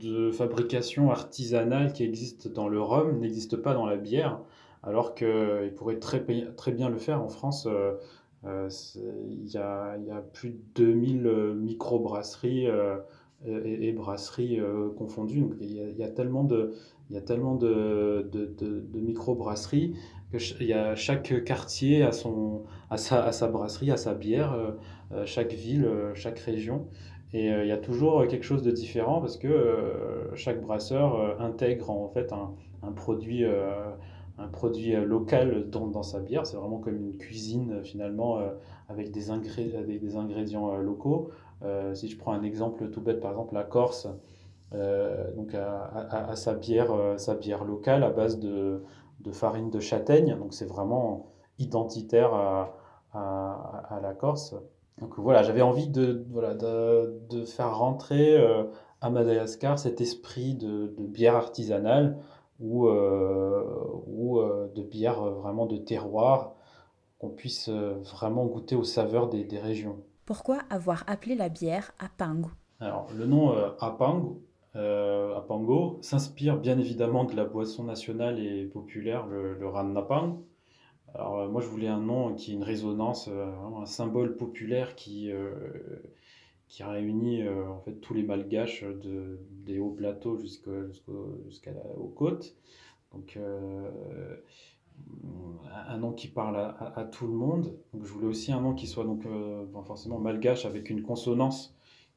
de 0.00 0.30
fabrication 0.30 1.10
artisanale 1.10 1.92
qui 1.92 2.04
existe 2.04 2.48
dans 2.48 2.68
le 2.68 2.80
rhum 2.80 3.18
n'existe 3.20 3.56
pas 3.56 3.74
dans 3.74 3.86
la 3.86 3.96
bière. 3.96 4.40
alors 4.82 5.14
qu'il 5.14 5.72
pourrait 5.76 5.98
très, 5.98 6.24
très 6.56 6.72
bien 6.72 6.88
le 6.88 6.98
faire 6.98 7.22
en 7.22 7.28
France. 7.28 7.68
il, 8.44 9.48
y 9.48 9.56
a, 9.58 9.96
il 9.98 10.06
y 10.06 10.10
a 10.10 10.20
plus 10.20 10.50
de 10.50 10.58
2000 10.74 11.54
micro-brasseries 11.56 12.66
et, 13.46 13.92
brasseries 13.92 14.58
confondues. 14.96 15.44
Il 15.60 15.72
y, 15.72 16.02
a, 16.02 16.08
tellement 16.08 16.44
de, 16.44 16.72
il 17.10 17.14
y 17.14 17.18
a 17.18 17.22
que 20.32 20.64
y 20.64 20.72
a, 20.72 20.94
chaque 20.94 21.44
quartier 21.44 22.02
a, 22.02 22.12
son, 22.12 22.62
a, 22.88 22.96
sa, 22.96 23.24
à 23.24 23.32
sa 23.32 23.48
brasserie, 23.48 23.90
à 23.90 23.96
sa 23.96 24.14
bière, 24.14 24.56
chaque 25.26 25.52
ville, 25.52 25.90
chaque 26.14 26.38
région. 26.38 26.86
Et 27.32 27.46
il 27.46 27.66
y 27.66 27.72
a 27.72 27.78
toujours 27.78 28.26
quelque 28.26 28.42
chose 28.42 28.62
de 28.62 28.72
différent 28.72 29.20
parce 29.20 29.36
que 29.36 30.30
chaque 30.34 30.60
brasseur 30.60 31.40
intègre 31.40 31.90
en 31.90 32.08
fait 32.08 32.32
un, 32.32 32.92
produit 32.92 33.44
un 33.44 34.48
produit 34.48 34.96
local 34.96 35.70
dans, 35.70 36.02
sa 36.02 36.18
bière. 36.18 36.44
C'est 36.44 36.56
vraiment 36.56 36.78
comme 36.78 36.96
une 36.96 37.16
cuisine 37.18 37.84
finalement 37.84 38.40
avec 38.88 39.12
des, 39.12 39.30
avec 39.30 40.00
des 40.00 40.16
ingrédients 40.16 40.74
locaux. 40.76 41.30
Euh, 41.62 41.94
si 41.94 42.08
je 42.08 42.16
prends 42.16 42.32
un 42.32 42.42
exemple 42.42 42.88
tout 42.90 43.00
bête, 43.00 43.20
par 43.20 43.32
exemple 43.32 43.54
la 43.54 43.64
Corse, 43.64 44.08
euh, 44.72 45.32
donc 45.34 45.54
à, 45.54 46.34
sa, 46.36 46.54
bière, 46.54 46.92
euh, 46.92 47.18
sa 47.18 47.34
bière 47.34 47.64
locale 47.64 48.04
à 48.04 48.10
base 48.10 48.38
de, 48.38 48.82
farine 49.32 49.70
de 49.70 49.80
châtaigne. 49.80 50.36
Donc 50.38 50.54
c'est 50.54 50.66
vraiment 50.66 51.32
identitaire 51.58 52.32
à, 52.34 54.00
la 54.02 54.14
Corse. 54.14 54.54
Donc 55.00 55.18
voilà, 55.18 55.42
j'avais 55.42 55.62
envie 55.62 55.88
de, 55.88 56.24
voilà, 56.30 56.54
de, 56.54 57.20
de 57.30 57.44
faire 57.44 57.76
rentrer 57.76 58.36
à 59.00 59.10
Madagascar 59.10 59.78
cet 59.78 60.00
esprit 60.00 60.54
de, 60.54 60.94
de 60.96 61.06
bière 61.06 61.36
artisanale 61.36 62.18
ou, 62.60 62.86
ou 62.88 64.40
de 64.74 64.82
bière 64.82 65.22
vraiment 65.22 65.66
de 65.66 65.78
terroir, 65.78 66.54
qu'on 67.18 67.30
puisse 67.30 67.68
vraiment 67.68 68.44
goûter 68.46 68.76
aux 68.76 68.84
saveurs 68.84 69.28
des, 69.28 69.44
des 69.44 69.58
régions. 69.58 69.96
Pourquoi 70.26 70.58
avoir 70.70 71.02
appelé 71.08 71.34
la 71.34 71.48
bière 71.48 71.92
Apango? 71.98 72.50
Alors, 72.78 73.08
le 73.16 73.26
nom 73.26 73.52
euh, 73.52 73.70
Apango, 73.80 74.42
euh, 74.76 75.34
s'inspire 76.02 76.56
bien 76.58 76.78
évidemment 76.78 77.24
de 77.24 77.34
la 77.34 77.44
boisson 77.44 77.84
nationale 77.84 78.38
et 78.38 78.64
populaire, 78.66 79.26
le, 79.26 79.54
le. 79.54 79.66
Alors, 81.14 81.40
euh, 81.40 81.48
moi, 81.48 81.60
je 81.60 81.68
voulais 81.68 81.88
un 81.88 82.00
nom 82.00 82.34
qui 82.34 82.52
ait 82.52 82.54
une 82.54 82.62
résonance, 82.62 83.28
un 83.28 83.86
symbole 83.86 84.36
populaire 84.36 84.94
qui, 84.94 85.30
qui 86.68 86.82
réunit 86.82 87.48
en 87.48 87.80
fait 87.80 87.94
tous 88.00 88.14
les 88.14 88.22
malgaches 88.22 88.84
de, 88.84 89.40
des 89.64 89.78
hauts 89.78 89.90
plateaux 89.90 90.36
jusqu'aux 90.38 92.12
côtes. 92.16 92.54
Donc, 93.12 93.38
un 95.88 95.98
nom 95.98 96.12
qui 96.12 96.28
parle 96.28 96.56
à, 96.56 97.04
tout 97.04 97.26
le 97.26 97.32
monde. 97.32 97.76
Donc, 97.92 98.04
je 98.04 98.12
voulais 98.12 98.26
aussi 98.26 98.52
un 98.52 98.60
nom 98.60 98.74
qui 98.74 98.86
soit 98.86 99.04
donc 99.04 99.24
euh, 99.26 99.64
forcément 99.84 100.18
malgache 100.18 100.66
avec 100.66 100.90
une 100.90 101.02
consonance 101.02 101.74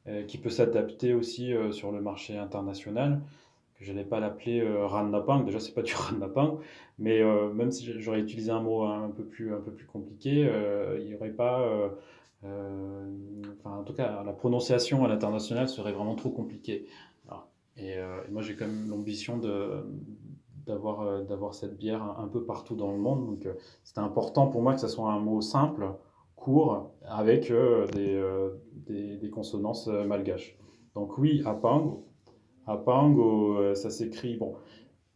euh, 0.08 0.24
qui 0.24 0.38
peut 0.38 0.50
s'adapter 0.50 1.14
aussi 1.14 1.54
euh, 1.54 1.72
sur 1.72 1.92
le 1.92 2.02
marché 2.02 2.38
international. 2.38 3.22
N'allais 3.88 4.04
pas 4.04 4.20
l'appeler 4.20 4.64
Rannapang. 4.64 5.44
Déjà, 5.44 5.60
c'est 5.60 5.74
pas 5.74 5.82
du 5.82 5.94
Rannapang, 5.96 6.60
mais 7.00 7.22
même 7.54 7.72
si 7.72 8.00
j'aurais 8.00 8.20
utilisé 8.20 8.52
un 8.52 8.62
mot 8.62 8.84
un 8.84 9.10
peu 9.10 9.24
plus 9.24 9.54
un 9.54 9.60
peu 9.60 9.72
plus 9.72 9.86
compliqué, 9.86 10.50
il 11.00 11.06
n'y 11.06 11.16
aurait 11.16 11.32
pas 11.32 11.92
enfin, 12.44 13.78
en 13.78 13.84
tout 13.84 13.94
cas, 13.94 14.24
la 14.24 14.34
prononciation 14.34 15.04
à 15.06 15.08
l'international 15.08 15.68
serait 15.68 15.92
vraiment 15.92 16.16
trop 16.16 16.30
compliquée. 16.30 16.88
Et, 17.78 17.96
moi, 18.32 18.42
j'ai 18.42 18.56
quand 18.56 18.68
même 18.68 18.88
l'ambition 18.90 19.38
de, 19.38 19.84
d'avoir 20.66 21.02
euh, 21.02 21.24
d'avoir 21.24 21.54
cette 21.54 21.78
bière 21.78 22.04
un, 22.04 22.28
peu 22.28 22.44
partout 22.44 22.76
dans 22.76 22.92
le 22.92 22.98
monde. 22.98 23.26
Donc 23.26 23.46
euh, 23.46 23.54
c'était 23.84 24.00
important 24.00 24.48
pour 24.48 24.62
moi 24.62 24.74
que 24.74 24.82
ce 24.82 24.88
soit 24.88 25.12
un 25.12 25.20
mot 25.20 25.42
simple, 25.42 25.88
court, 26.36 26.92
avec 27.06 27.52
euh, 27.52 27.88
des, 27.88 29.18
des, 29.18 29.30
consonances 29.30 29.88
malgaches. 29.88 30.58
Donc 30.96 31.18
oui, 31.18 31.42
Apango. 32.68 33.58
Apango, 33.58 33.76
ça 33.76 33.90
s'écrit, 33.90 34.38
bon, 34.38 34.56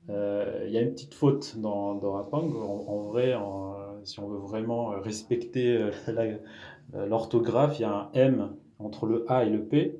il 0.09 0.69
y 0.69 0.77
a 0.77 0.81
une 0.81 0.91
petite 0.91 1.13
faute 1.13 1.57
dans, 1.57 1.95
dans 1.95 2.17
Apango. 2.17 2.61
En, 2.61 3.01
vrai, 3.01 3.35
si 4.03 4.19
on 4.19 4.27
veut 4.27 4.39
vraiment 4.39 4.89
respecter 5.01 5.89
l'orthographe, 6.93 7.79
il 7.79 7.83
y 7.83 7.85
a 7.85 7.93
un 7.93 8.09
M 8.13 8.55
entre 8.79 9.05
le 9.05 9.25
A 9.31 9.43
et 9.43 9.49
le 9.49 9.63
P. 9.63 9.99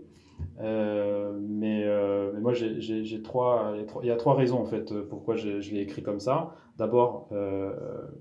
Euh, 0.60 1.38
mais, 1.40 1.84
euh, 1.86 2.32
moi, 2.40 2.54
j'ai 2.54 3.22
trois, 3.22 3.74
il 4.02 4.08
y 4.08 4.12
a 4.12 4.16
trois 4.16 4.36
raisons 4.36 4.60
en 4.60 4.66
fait 4.66 4.94
pourquoi 5.10 5.36
je, 5.36 5.72
l'ai 5.72 5.82
écrit 5.82 6.04
comme 6.04 6.20
ça. 6.20 6.56
D'abord, 6.78 7.28
euh, 7.32 7.74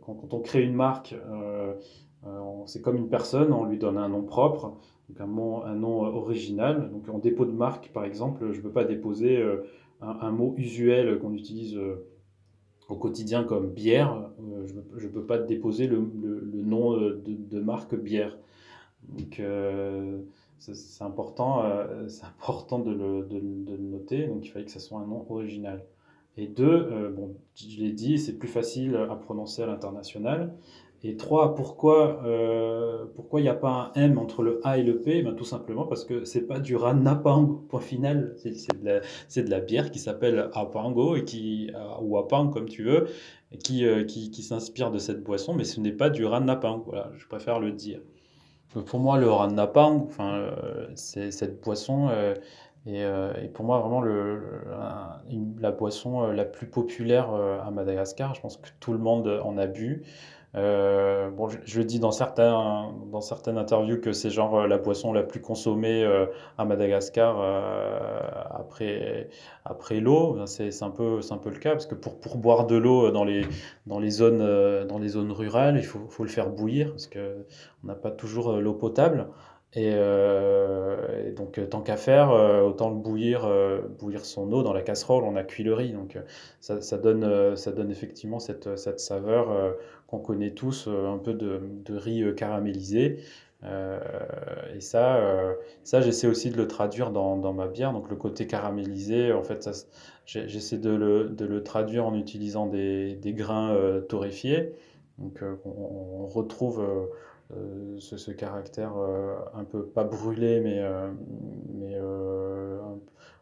quand, 0.02 0.33
on 0.33 0.40
crée 0.40 0.62
une 0.62 0.75
marque, 0.75 1.14
c'est 2.66 2.83
comme 2.83 2.97
une 2.97 3.09
personne, 3.09 3.52
on 3.52 3.64
lui 3.64 3.78
donne 3.78 3.99
un 3.99 4.09
nom 4.09 4.23
propre, 4.23 4.76
donc 5.09 5.21
un, 5.21 5.75
nom 5.75 6.03
original. 6.03 6.91
Donc 6.91 7.09
en 7.09 7.19
dépôt 7.19 7.45
de 7.45 7.53
marque, 7.53 7.91
par 7.93 8.05
exemple, 8.05 8.53
je 8.53 8.59
ne 8.59 8.63
peux 8.63 8.73
pas 8.73 8.85
déposer 8.85 9.43
un, 10.01 10.31
mot 10.31 10.55
usuel 10.57 11.19
qu'on 11.19 11.33
utilise 11.33 11.79
au 12.89 12.97
quotidien 12.97 13.45
comme 13.45 13.71
bière. 13.71 14.31
je 14.97 15.07
ne 15.07 15.13
peux 15.13 15.25
pas 15.25 15.39
déposer 15.39 15.87
le, 15.87 15.99
nom 16.63 16.97
de, 16.97 17.61
marque 17.61 17.95
bière. 17.95 18.37
Donc 19.09 19.41
c'est 20.59 21.05
important, 21.05 21.65
euh, 21.65 22.05
de 22.05 22.91
le, 22.91 23.77
noter, 23.77 24.29
il 24.43 24.49
fallait 24.51 24.65
que 24.65 24.71
ce 24.71 24.81
soit 24.81 24.99
un 25.01 25.07
nom 25.07 25.27
original. 25.31 25.85
Et 26.39 26.49
deux, 26.49 26.65
euh, 26.65 27.15
je 27.55 27.81
l'ai 27.81 27.93
dit, 27.93 28.19
c'est 28.19 28.35
plus 28.35 28.49
facile 28.49 28.97
à 28.97 29.17
prononcer 29.17 29.63
à 29.63 29.67
l'international. 29.67 30.55
Et 31.03 31.17
trois, 31.17 31.55
pourquoi 31.55 32.23
euh, 32.25 33.07
pourquoi 33.15 33.41
il 33.41 33.45
n'y 33.45 33.49
a 33.49 33.55
pas 33.55 33.93
un 33.95 34.00
M 34.00 34.19
entre 34.19 34.43
le 34.43 34.61
A 34.65 34.79
et 34.79 34.83
le 34.83 35.00
P? 35.00 35.23
Ben, 35.23 35.35
Tout 35.35 35.45
simplement 35.45 35.87
parce 35.87 36.05
que 36.05 36.25
c'est 36.25 36.47
pas 36.47 36.59
du 36.59 36.76
Ranapang, 36.76 37.62
point 37.69 37.81
final. 37.81 38.35
C'est 38.37 38.50
de, 38.83 39.00
de, 39.43 39.50
la 39.50 39.61
bière 39.61 39.91
qui 39.91 39.99
s'appelle 39.99 40.50
Apango, 40.55 41.17
et 41.17 41.25
qui, 41.25 41.71
ou 42.03 42.17
Apang 42.19 42.49
comme 42.49 42.69
tu 42.69 42.85
veux, 42.85 43.07
qui, 43.62 43.85
qui, 44.07 44.31
qui 44.31 44.43
s'inspire 44.43 44.91
de 44.91 44.99
cette 44.99 45.23
boisson, 45.23 45.55
mais 45.55 45.65
ce 45.65 45.81
n'est 45.81 45.93
pas 45.93 46.11
du 46.11 46.25
Ranapang. 46.25 46.83
Voilà, 46.87 47.11
je 47.17 47.26
préfère 47.29 47.61
le 47.61 47.73
dire. 47.73 48.00
Pour 48.85 49.00
moi, 49.00 49.19
le 49.19 49.29
euh, 49.31 50.87
c'est 50.95 51.31
cette 51.31 51.62
boisson 51.62 52.09
euh, 52.11 52.35
et, 52.85 53.05
euh, 53.05 53.33
et, 53.43 53.49
pour 53.49 53.65
moi 53.65 53.81
vraiment 53.81 54.00
le, 54.00 54.43
la 55.59 55.73
boisson 55.73 56.31
la 56.31 56.45
plus 56.45 56.67
populaire 56.67 57.31
à 57.31 57.71
Madagascar. 57.71 58.35
Je 58.35 58.41
pense 58.41 58.59
que 58.59 58.69
tout 58.81 58.93
le 58.93 58.99
monde 58.99 59.41
en 59.43 59.57
a 59.57 59.67
bu. 59.67 60.03
Euh, 60.57 61.29
bon, 61.31 61.49
je, 61.49 61.79
le 61.79 61.85
dis 61.85 61.99
dans, 61.99 62.13
certains, 62.13 62.95
dans 63.13 63.21
certaines 63.21 63.59
interviews 63.59 64.01
que 64.01 64.13
c'est 64.13 64.31
genre 64.31 64.61
euh, 64.61 64.67
la 64.67 64.79
boisson 64.79 65.13
la 65.13 65.23
plus 65.23 65.41
consommée 65.43 66.03
euh, 66.03 66.27
à 66.57 66.65
Madagascar 66.65 67.37
après, 68.51 69.29
après 69.65 70.01
l'eau. 70.01 70.39
C'est 70.47 70.83
un, 70.83 70.91
peu, 70.91 71.21
un 71.31 71.39
peu 71.39 71.51
le 71.51 71.59
cas, 71.59 71.73
parce 71.73 71.87
que 71.87 71.95
pour, 71.95 72.19
pour 72.21 72.39
boire 72.39 72.67
de 72.67 72.77
l'eau 72.77 73.11
dans 73.11 73.25
les, 73.25 73.47
dans, 73.87 73.99
les 73.99 74.11
zones, 74.11 74.87
dans 74.87 74.99
les 74.99 75.09
zones 75.09 75.33
rurales, 75.33 75.77
il 75.77 75.85
faut, 75.85 76.07
faut 76.09 76.23
le 76.23 76.31
faire 76.31 76.49
bouillir, 76.49 76.91
parce 76.91 77.07
qu'on 77.07 77.87
n'a 77.87 77.95
pas 77.95 78.11
toujours 78.11 78.53
l'eau 78.53 78.75
potable. 78.75 79.29
Et, 79.75 79.95
donc, 81.37 81.61
tant 81.69 81.83
qu'à 81.83 81.99
faire, 81.99 82.31
autant 82.65 82.89
le 82.89 82.97
bouillir, 82.97 83.47
bouillir 83.99 84.25
son 84.25 84.51
eau 84.53 84.63
dans 84.63 84.73
la 84.73 84.81
casserole, 84.81 85.25
on 85.25 85.37
a 85.37 85.43
cuit 85.43 85.65
le 85.65 85.75
riz. 85.75 85.93
Donc, 85.93 86.19
ça, 86.61 86.81
ça 86.81 86.97
donne, 86.97 87.57
ça 87.57 87.73
donne 87.73 87.91
effectivement 87.91 88.39
cette, 88.39 88.79
cette 88.79 89.01
saveur 89.01 89.49
qu'on 90.07 90.19
connaît 90.19 90.53
tous, 90.53 90.89
un 90.89 91.19
peu 91.19 91.35
de, 91.35 91.61
de 91.85 91.97
riz 91.97 92.25
caramélisé. 92.37 93.21
et 93.63 94.81
ça, 94.81 95.21
ça 95.83 96.01
j'essaie 96.01 96.29
aussi 96.29 96.51
de 96.51 96.57
le 96.57 96.69
traduire 96.69 97.11
dans, 97.11 97.37
dans, 97.37 97.53
ma 97.53 97.67
bière. 97.67 97.93
Donc, 97.93 98.09
le 98.09 98.17
côté 98.17 98.47
caramélisé, 98.47 99.33
en 99.33 99.43
fait, 99.43 99.69
j'essaie 100.27 100.79
de 100.79 100.91
le, 100.91 101.29
de 101.29 101.45
le, 101.45 101.63
traduire 101.65 102.07
en 102.07 102.15
utilisant 102.15 102.67
des, 102.67 103.17
des 103.17 103.33
grains 103.33 103.77
torréfiés. 104.09 104.73
Donc, 105.19 105.43
on, 105.65 106.27
retrouve 106.27 106.85
euh, 107.55 108.01
ce, 108.01 108.31
caractère 108.33 108.97
euh, 108.97 109.37
un 109.55 109.63
peu 109.63 109.87
pas 109.87 110.03
brûlé 110.03 110.61
mais, 110.61 110.81
euh, 110.81 111.13
mais 111.75 111.97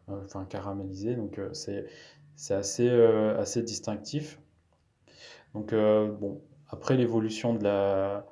enfin 0.07 0.45
caramélisé 0.45 1.15
donc 1.15 1.39
c'est 1.53 1.87
c'est 2.35 2.53
assez, 2.53 2.87
assez 2.87 3.63
distinctif 3.63 4.39
donc 5.55 5.73
bon 5.73 6.39
après 6.75 6.95
l'évolution 6.95 7.53
de 7.53 7.63
la 7.63 8.25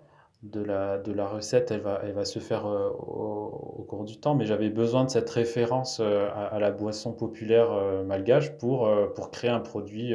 de 0.44 0.62
la, 0.62 0.98
de 0.98 1.14
la 1.14 1.26
recette, 1.26 1.72
elle 1.72 1.80
va, 1.80 2.02
elle 2.04 2.12
va 2.12 2.26
se 2.26 2.40
faire 2.40 2.66
au, 2.66 3.86
cours 3.88 4.04
du 4.04 4.20
temps, 4.20 4.36
mais 4.36 4.44
j'avais 4.44 4.70
besoin 4.70 5.06
de 5.06 5.10
cette 5.10 5.30
référence 5.30 6.02
à, 6.02 6.60
la 6.60 6.70
boisson 6.70 7.14
populaire 7.14 7.70
malgache 8.06 8.52
pour, 8.58 8.90
pour 9.16 9.32
créer 9.32 9.50
un 9.50 9.62
produit 9.62 10.14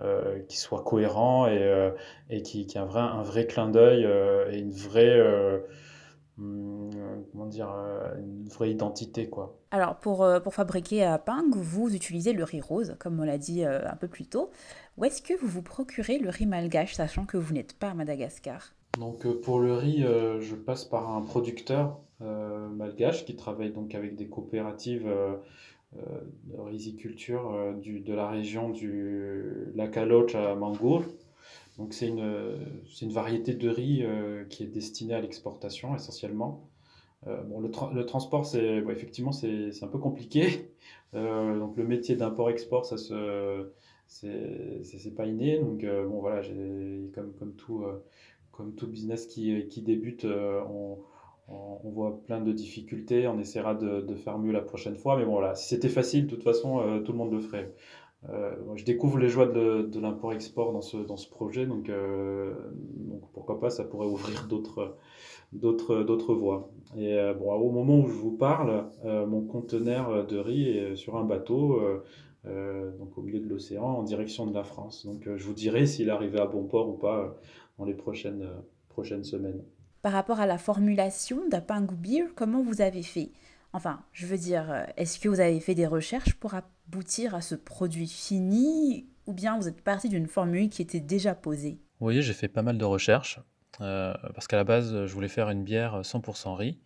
euh, 0.00 0.40
qui 0.48 0.56
soit 0.56 0.82
cohérent 0.82 1.46
et, 1.46 1.62
euh, 1.62 1.92
et 2.28 2.42
qui, 2.42 2.66
qui, 2.66 2.78
a 2.78 2.82
un 2.82 2.84
vrai, 2.84 3.00
un 3.00 3.22
vrai 3.22 3.46
clin 3.46 3.68
d'œil 3.68 4.04
euh, 4.04 4.50
et 4.50 4.58
une 4.58 4.72
vraie 4.72 5.22
hum, 6.36 6.90
comment 7.30 7.46
dire, 7.46 7.72
une 8.18 8.48
vraie 8.48 8.72
identité. 8.72 9.30
Quoi. 9.30 9.56
Alors, 9.70 9.94
pour, 9.94 10.26
pour 10.42 10.52
fabriquer 10.52 11.04
à 11.04 11.18
Ping, 11.18 11.54
vous 11.54 11.94
utilisez 11.94 12.32
le 12.32 12.42
riz 12.42 12.60
rose, 12.60 12.96
comme 12.98 13.20
on 13.20 13.22
l'a 13.24 13.38
dit 13.38 13.64
un 13.64 13.94
peu 13.94 14.08
plus 14.08 14.26
tôt. 14.26 14.50
Où 14.96 15.04
est-ce 15.04 15.22
que 15.22 15.34
vous 15.34 15.48
vous 15.48 15.62
procurez 15.62 16.18
le 16.18 16.30
riz 16.30 16.46
malgache, 16.46 16.94
sachant 16.94 17.26
que 17.26 17.36
vous 17.36 17.52
n'êtes 17.52 17.74
pas 17.74 17.90
à 17.90 17.94
Madagascar? 17.94 18.74
Donc, 18.98 19.26
pour 19.40 19.58
le 19.58 19.74
riz, 19.74 20.02
je 20.02 20.54
passe 20.54 20.84
par 20.84 21.10
un 21.16 21.22
producteur 21.22 21.98
malgache 22.20 23.24
qui 23.24 23.34
travaille 23.34 23.72
donc 23.72 23.94
avec 23.94 24.14
des 24.14 24.28
coopératives 24.28 25.12
de 25.92 26.60
riziculture 26.60 27.74
de 27.84 28.14
la 28.14 28.28
région 28.28 28.70
du 28.70 29.72
Lakaloch 29.74 30.36
à 30.36 30.54
Mangour. 30.54 31.02
Donc 31.78 31.92
c'est 31.92 32.06
une, 32.06 32.58
une 33.02 33.12
variété 33.12 33.54
de 33.54 33.68
riz 33.68 34.02
euh, 34.04 34.44
qui 34.44 34.62
est 34.62 34.68
destinée 34.68 35.14
à 35.14 35.20
l'exportation 35.20 35.94
essentiellement. 35.94 36.68
Euh, 37.26 37.42
bon, 37.42 37.60
le, 37.60 37.70
le, 37.94 38.06
transport, 38.06 38.46
c'est 38.46 38.76
effectivement, 38.90 39.32
c'est 39.32 39.70
un 39.82 39.88
peu 39.88 39.98
compliqué. 39.98 40.70
Euh, 41.14 41.58
donc 41.58 41.76
le 41.76 41.84
métier 41.84 42.16
d'import-export, 42.16 42.86
ça 42.86 42.96
se 42.96 43.70
c'est 44.06 45.14
pas 45.16 45.26
inné. 45.26 45.58
Donc 45.58 45.84
bon 45.84 46.20
voilà, 46.20 46.42
comme, 47.14 47.32
comme, 47.38 47.54
tout, 47.54 47.84
comme 48.52 48.74
tout 48.74 48.86
business 48.86 49.26
qui, 49.26 49.66
qui 49.68 49.82
débute, 49.82 50.24
on, 50.24 50.98
on, 51.48 51.90
voit 51.90 52.22
plein 52.24 52.40
de 52.40 52.52
difficultés. 52.52 53.26
On 53.28 53.38
essaiera 53.38 53.74
de, 53.74 54.00
de, 54.00 54.14
faire 54.14 54.38
mieux 54.38 54.52
la 54.52 54.62
prochaine 54.62 54.96
fois. 54.96 55.16
Mais 55.16 55.24
bon 55.24 55.32
voilà, 55.32 55.54
si 55.54 55.68
c'était 55.68 55.88
facile, 55.88 56.26
de 56.26 56.30
toute 56.30 56.44
façon, 56.44 57.02
tout 57.04 57.12
le 57.12 57.18
monde 57.18 57.32
le 57.32 57.40
ferait. 57.40 57.72
Euh, 58.30 58.54
je 58.76 58.84
découvre 58.84 59.18
les 59.18 59.28
joies 59.28 59.46
de, 59.46 59.82
de 59.82 60.00
l'import-export 60.00 60.72
dans 60.72 60.80
ce, 60.80 60.96
dans 60.96 61.16
ce 61.16 61.28
projet, 61.28 61.66
donc, 61.66 61.88
euh, 61.88 62.54
donc, 62.72 63.20
pourquoi 63.32 63.60
pas, 63.60 63.70
ça 63.70 63.84
pourrait 63.84 64.06
ouvrir 64.06 64.46
d'autres, 64.48 64.96
d'autres, 65.52 66.34
voies. 66.34 66.70
Et 66.96 67.18
euh, 67.18 67.34
bon, 67.34 67.52
au 67.52 67.70
moment 67.70 67.98
où 67.98 68.06
je 68.06 68.14
vous 68.14 68.32
parle, 68.32 68.86
mon 69.04 69.42
conteneur 69.42 70.26
de 70.26 70.38
riz 70.38 70.68
est 70.70 70.96
sur 70.96 71.16
un 71.16 71.24
bateau, 71.24 71.80
donc 72.44 73.16
au 73.16 73.22
milieu 73.22 73.40
de 73.40 73.48
l'océan, 73.48 73.84
en 73.84 74.02
direction 74.02 74.46
de 74.46 74.54
la 74.54 74.64
France. 74.64 75.06
Donc 75.06 75.22
je 75.24 75.44
vous 75.44 75.54
dirai 75.54 75.86
s'il 75.86 76.10
arrivait 76.10 76.40
à 76.40 76.46
bon 76.46 76.64
port 76.64 76.88
ou 76.88 76.92
pas 76.94 77.36
dans 77.78 77.84
les 77.84 77.94
prochaines, 77.94 78.46
prochaines 78.88 79.24
semaines. 79.24 79.62
Par 80.02 80.12
rapport 80.12 80.40
à 80.40 80.46
la 80.46 80.58
formulation 80.58 81.48
d'Apangou 81.48 81.96
Beer, 81.96 82.24
comment 82.34 82.62
vous 82.62 82.82
avez 82.82 83.02
fait? 83.02 83.30
Enfin, 83.72 84.00
je 84.12 84.26
veux 84.26 84.36
dire, 84.36 84.86
est-ce 84.96 85.18
que 85.18 85.28
vous 85.28 85.40
avez 85.40 85.58
fait 85.58 85.74
des 85.74 85.86
recherches 85.86 86.34
pour 86.34 86.52
aboutir 86.54 87.34
à 87.34 87.40
ce 87.40 87.54
produit 87.54 88.06
fini 88.06 89.06
ou 89.26 89.32
bien 89.32 89.58
vous 89.58 89.68
êtes 89.68 89.80
parti 89.80 90.08
d'une 90.08 90.26
formule 90.26 90.68
qui 90.68 90.82
était 90.82 91.00
déjà 91.00 91.34
posée? 91.34 91.80
Vous 92.00 92.06
voyez, 92.06 92.22
j'ai 92.22 92.34
fait 92.34 92.48
pas 92.48 92.62
mal 92.62 92.78
de 92.78 92.84
recherches 92.84 93.40
euh, 93.80 94.14
parce 94.34 94.46
qu'à 94.46 94.56
la 94.56 94.64
base, 94.64 95.06
je 95.06 95.12
voulais 95.12 95.28
faire 95.28 95.50
une 95.50 95.64
bière 95.64 96.00
100% 96.02 96.54
riz. 96.54 96.78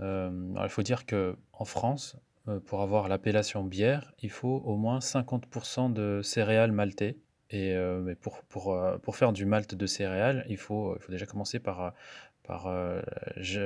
Euh, 0.00 0.30
il 0.62 0.68
faut 0.68 0.82
dire 0.82 1.06
que 1.06 1.36
en 1.52 1.64
France, 1.64 2.16
euh, 2.48 2.60
pour 2.60 2.82
avoir 2.82 3.08
l'appellation 3.08 3.62
bière, 3.62 4.12
il 4.22 4.30
faut 4.30 4.62
au 4.64 4.76
moins 4.76 4.98
50% 4.98 5.92
de 5.92 6.20
céréales 6.22 6.72
maltées. 6.72 7.18
Et 7.50 7.74
mais 8.02 8.14
pour, 8.14 8.42
pour, 8.42 8.78
pour, 9.02 9.16
faire 9.16 9.32
du 9.32 9.46
malt 9.46 9.74
de 9.74 9.86
céréales, 9.86 10.44
il 10.50 10.58
faut, 10.58 10.94
il 10.96 11.00
faut 11.00 11.10
déjà 11.10 11.24
commencer 11.24 11.58
par, 11.58 11.94
par 12.42 12.70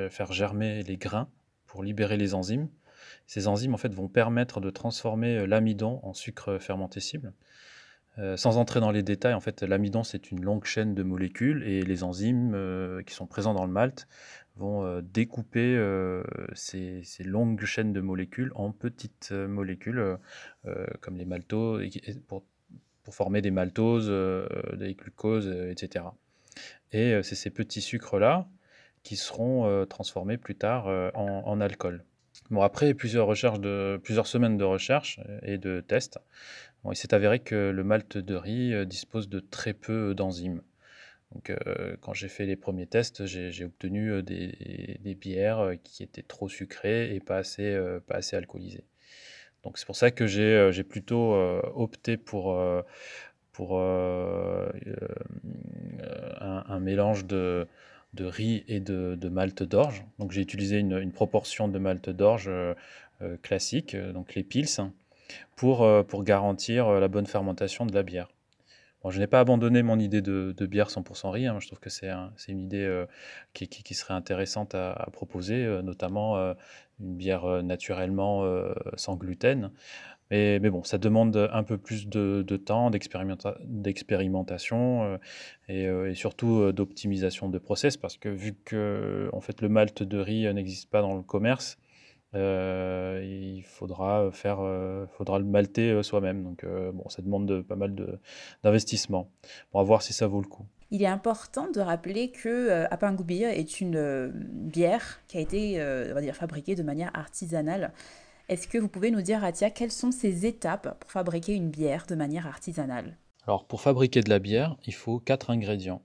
faire 0.08 0.32
germer 0.32 0.84
les 0.84 0.96
grains 0.96 1.28
pour 1.66 1.82
libérer 1.82 2.16
les 2.16 2.32
enzymes. 2.34 2.68
Ces 3.26 3.48
enzymes 3.48 3.74
en 3.74 3.78
fait 3.78 3.94
vont 3.94 4.08
permettre 4.08 4.60
de 4.60 4.70
transformer 4.70 5.38
euh, 5.38 5.46
l'amidon 5.46 6.00
en 6.02 6.12
sucre 6.12 6.58
fermenté 6.58 7.00
Euh, 8.18 8.36
sans 8.36 8.58
entrer 8.58 8.80
dans 8.80 8.90
les 8.90 9.02
détails, 9.02 9.32
en 9.32 9.40
fait, 9.40 9.62
l'amidon 9.62 10.02
c'est 10.02 10.30
une 10.30 10.44
longue 10.44 10.64
chaîne 10.64 10.94
de 10.94 11.02
molécules 11.02 11.62
et 11.62 11.82
les 11.82 12.02
enzymes 12.02 12.52
euh, 12.54 13.02
qui 13.02 13.14
sont 13.14 13.26
présents 13.26 13.54
dans 13.54 13.64
le 13.64 13.72
malt 13.72 14.06
vont 14.56 14.85
euh, 14.85 15.00
découper 15.02 15.78
ces, 16.54 17.02
ces, 17.04 17.25
longues 17.25 17.64
chaînes 17.64 17.92
de 17.92 18.00
molécules 18.00 18.52
en 18.54 18.73
petites 18.73 19.32
molécules 19.32 20.18
comme 21.00 21.16
les 21.16 21.25
maltoses 21.25 21.82
pour, 22.28 22.44
pour, 23.02 23.14
former 23.14 23.42
des 23.42 23.50
maltoses, 23.50 24.12
des 24.76 24.94
glucoses, 24.94 25.49
etc. 25.49 26.04
Et 26.93 27.23
c'est 27.23 27.34
ces 27.34 27.50
petits 27.50 27.80
sucres 27.80 28.19
là 28.19 28.47
qui 29.02 29.17
seront 29.17 29.86
transformés 29.86 30.36
plus 30.38 30.54
tard 30.54 30.86
en, 31.15 31.60
alcool. 31.60 32.04
Bon, 32.50 32.62
après 32.62 32.95
plusieurs, 32.95 33.36
semaines 33.36 34.56
de 34.56 34.65
recherche 34.65 35.21
et 35.43 35.58
de 35.58 35.80
tests, 35.80 36.19
il 36.91 36.97
s'est 36.97 37.15
avéré 37.15 37.38
que 37.38 37.71
le 37.71 37.84
malt 37.84 38.19
de 38.19 38.34
riz 38.34 38.75
euh, 38.75 38.84
dispose 38.84 39.28
de 39.28 39.38
très 39.41 39.73
peu 39.73 40.15
d'enzymes. 40.15 40.62
Donc, 41.34 41.50
euh, 41.50 41.97
quand 42.00 42.12
j'ai 42.14 42.28
fait 42.28 42.47
les 42.47 42.56
premiers 42.56 42.86
tests, 42.86 43.26
j'ai 43.26 43.64
obtenu 43.64 44.10
euh, 44.10 44.23
des, 44.23 45.14
bières 45.14 45.75
qui 45.82 46.02
étaient 46.02 46.23
trop 46.23 46.49
sucrées 46.49 47.14
et 47.14 47.21
pas 47.21 47.38
assez, 47.38 47.78
pas 48.06 48.16
assez 48.16 48.36
alcoolisées. 48.36 48.84
Donc, 49.62 49.78
c'est 49.78 49.86
pour 49.86 49.97
ça 49.97 50.10
que 50.10 50.26
j'ai 50.26 50.84
plutôt 50.84 51.34
opté 51.75 52.16
pour, 52.16 52.56
un, 56.40 56.80
mélange 56.80 57.26
de, 57.26 57.66
riz 58.18 58.64
et 58.68 58.80
de, 58.80 59.14
de 59.14 59.28
malte 59.28 59.62
d'orge. 59.62 60.04
Donc 60.18 60.32
j'ai 60.32 60.40
utilisé 60.40 60.78
une, 60.78 61.12
proportion 61.12 61.68
de 61.68 61.78
malte 61.78 62.10
d'orge 62.10 62.47
euh, 62.49 62.75
euh, 63.23 63.36
classique, 63.42 63.95
euh, 63.95 64.12
donc 64.12 64.34
les 64.34 64.42
pils, 64.42 64.66
pour 65.56 66.25
garantir 66.25 66.90
la 66.90 67.08
bonne 67.08 67.26
fermentation 67.26 67.86
de 67.86 67.95
la 67.95 68.02
bière. 68.02 68.28
Je 69.08 69.19
n'ai 69.19 69.26
pas 69.26 69.41
abandonné 69.41 69.82
mon 69.82 69.99
idée 69.99 70.23
de, 70.23 70.67
bière 70.67 70.88
100% 70.88 71.30
riz. 71.30 71.47
Hein. 71.47 71.58
Je 71.60 71.67
trouve 71.67 71.80
que 71.80 71.91
c'est 71.91 72.10
une 72.49 72.60
idée 72.60 73.04
qui, 73.52 73.69
qui, 73.69 73.95
serait 73.95 74.15
intéressante 74.15 74.75
à, 74.75 75.08
proposer, 75.12 75.67
notamment 75.82 76.36
une 77.00 77.17
bière 77.17 77.62
naturellement 77.62 78.45
sans 78.97 79.17
gluten. 79.17 79.71
Mais, 80.32 80.71
bon, 80.71 80.82
ça 80.82 80.97
demande 80.97 81.36
un 81.52 81.62
peu 81.62 81.76
plus 81.76 82.08
de, 82.08 82.56
temps, 82.56 82.91
d'expérimentation 82.91 85.04
euh, 85.04 85.19
euh, 85.69 86.10
et, 86.10 86.15
surtout 86.15 86.60
euh, 86.60 86.73
d'optimisation 86.73 87.50
de 87.50 87.58
process 87.58 87.99
parce 87.99 88.17
que 88.17 88.30
vu 88.30 88.54
que 88.65 89.28
en 89.34 89.43
fait, 89.43 89.60
le 89.60 89.69
malt 89.69 90.02
de 90.02 90.19
riz 90.19 90.52
n'existe 90.54 90.88
pas 90.88 91.02
dans 91.02 91.15
le 91.15 91.23
commerce, 91.23 91.76
il 92.34 93.62
faudra, 93.64 94.30
faire, 94.32 94.58
faudra 95.16 95.38
le 95.38 95.45
malter 95.45 96.02
soi-même. 96.02 96.42
Donc 96.45 96.64
bon, 96.64 97.08
ça 97.08 97.23
demande 97.23 97.62
pas 97.62 97.76
mal 97.76 98.18
d'investissement. 98.62 99.28
On 99.73 99.80
va 99.80 99.84
voir 99.84 100.02
si 100.02 100.12
ça 100.12 100.26
vaut 100.26 100.40
le 100.40 100.49
coup. 100.49 100.66
Il 100.90 101.02
est 101.02 101.06
important 101.06 101.71
de 101.71 101.80
rappeler 101.80 102.30
que 102.30 102.49
euh, 102.71 103.49
est 103.50 103.80
une 103.80 104.30
bière 104.34 105.21
qui 105.26 105.38
a 105.38 105.40
été 105.40 105.80
on 106.10 106.14
va 106.14 106.21
dire, 106.21 106.34
fabriquée 106.34 106.75
de 106.75 106.82
manière 106.82 107.10
artisanale 107.14 107.92
est-ce 108.52 108.68
que 108.68 108.76
vous 108.76 108.88
pouvez 108.88 109.10
nous 109.10 109.23
dire, 109.23 109.45
Atia, 109.45 109.71
quelles 109.71 109.92
sont 109.92 110.10
ces 110.10 110.45
étapes 110.45 110.99
pour 111.00 111.10
fabriquer 111.10 111.54
une 111.54 111.71
bière 111.71 112.04
de 112.06 112.14
manière 112.14 112.47
artisanale? 112.47 113.16
Alors, 113.47 113.66
pour 113.66 113.80
fabriquer 113.80 114.21
de 114.21 114.28
la 114.28 114.40
bière, 114.40 114.76
il 114.84 114.92
faut 114.92 115.21
quatre 115.21 115.49
ingrédients. 115.49 116.02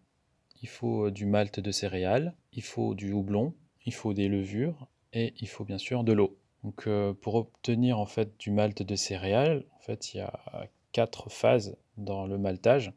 Il 0.61 0.69
faut 0.69 1.07
euh, 1.07 1.11
du 1.11 1.25
malt 1.25 1.59
de 1.59 1.71
céréales, 1.71 2.33
il 2.53 2.63
faut 2.63 2.95
du 2.95 3.11
houblon, 3.11 3.53
il 3.85 3.93
faut 3.93 4.13
des 4.13 4.29
levures 4.29 4.87
et 5.17 5.33
il 5.39 5.47
faut 5.47 5.63
bien 5.63 5.79
sûr 5.79 6.03
de 6.03 6.13
l'eau. 6.13 6.37
Donc, 6.63 6.85
euh, 6.85 7.13
pour 7.13 7.35
obtenir 7.35 7.99
en 7.99 8.05
fait 8.05 8.39
du 8.39 8.51
malt 8.51 8.83
de 8.83 8.95
céréales, 8.95 9.63
en 9.75 9.79
fait, 9.79 10.13
il 10.13 10.17
y 10.17 10.19
a 10.19 10.67
quatre 10.91 11.29
phases 11.29 11.75
dans 11.97 12.27
le 12.27 12.37
maltage. 12.37 12.93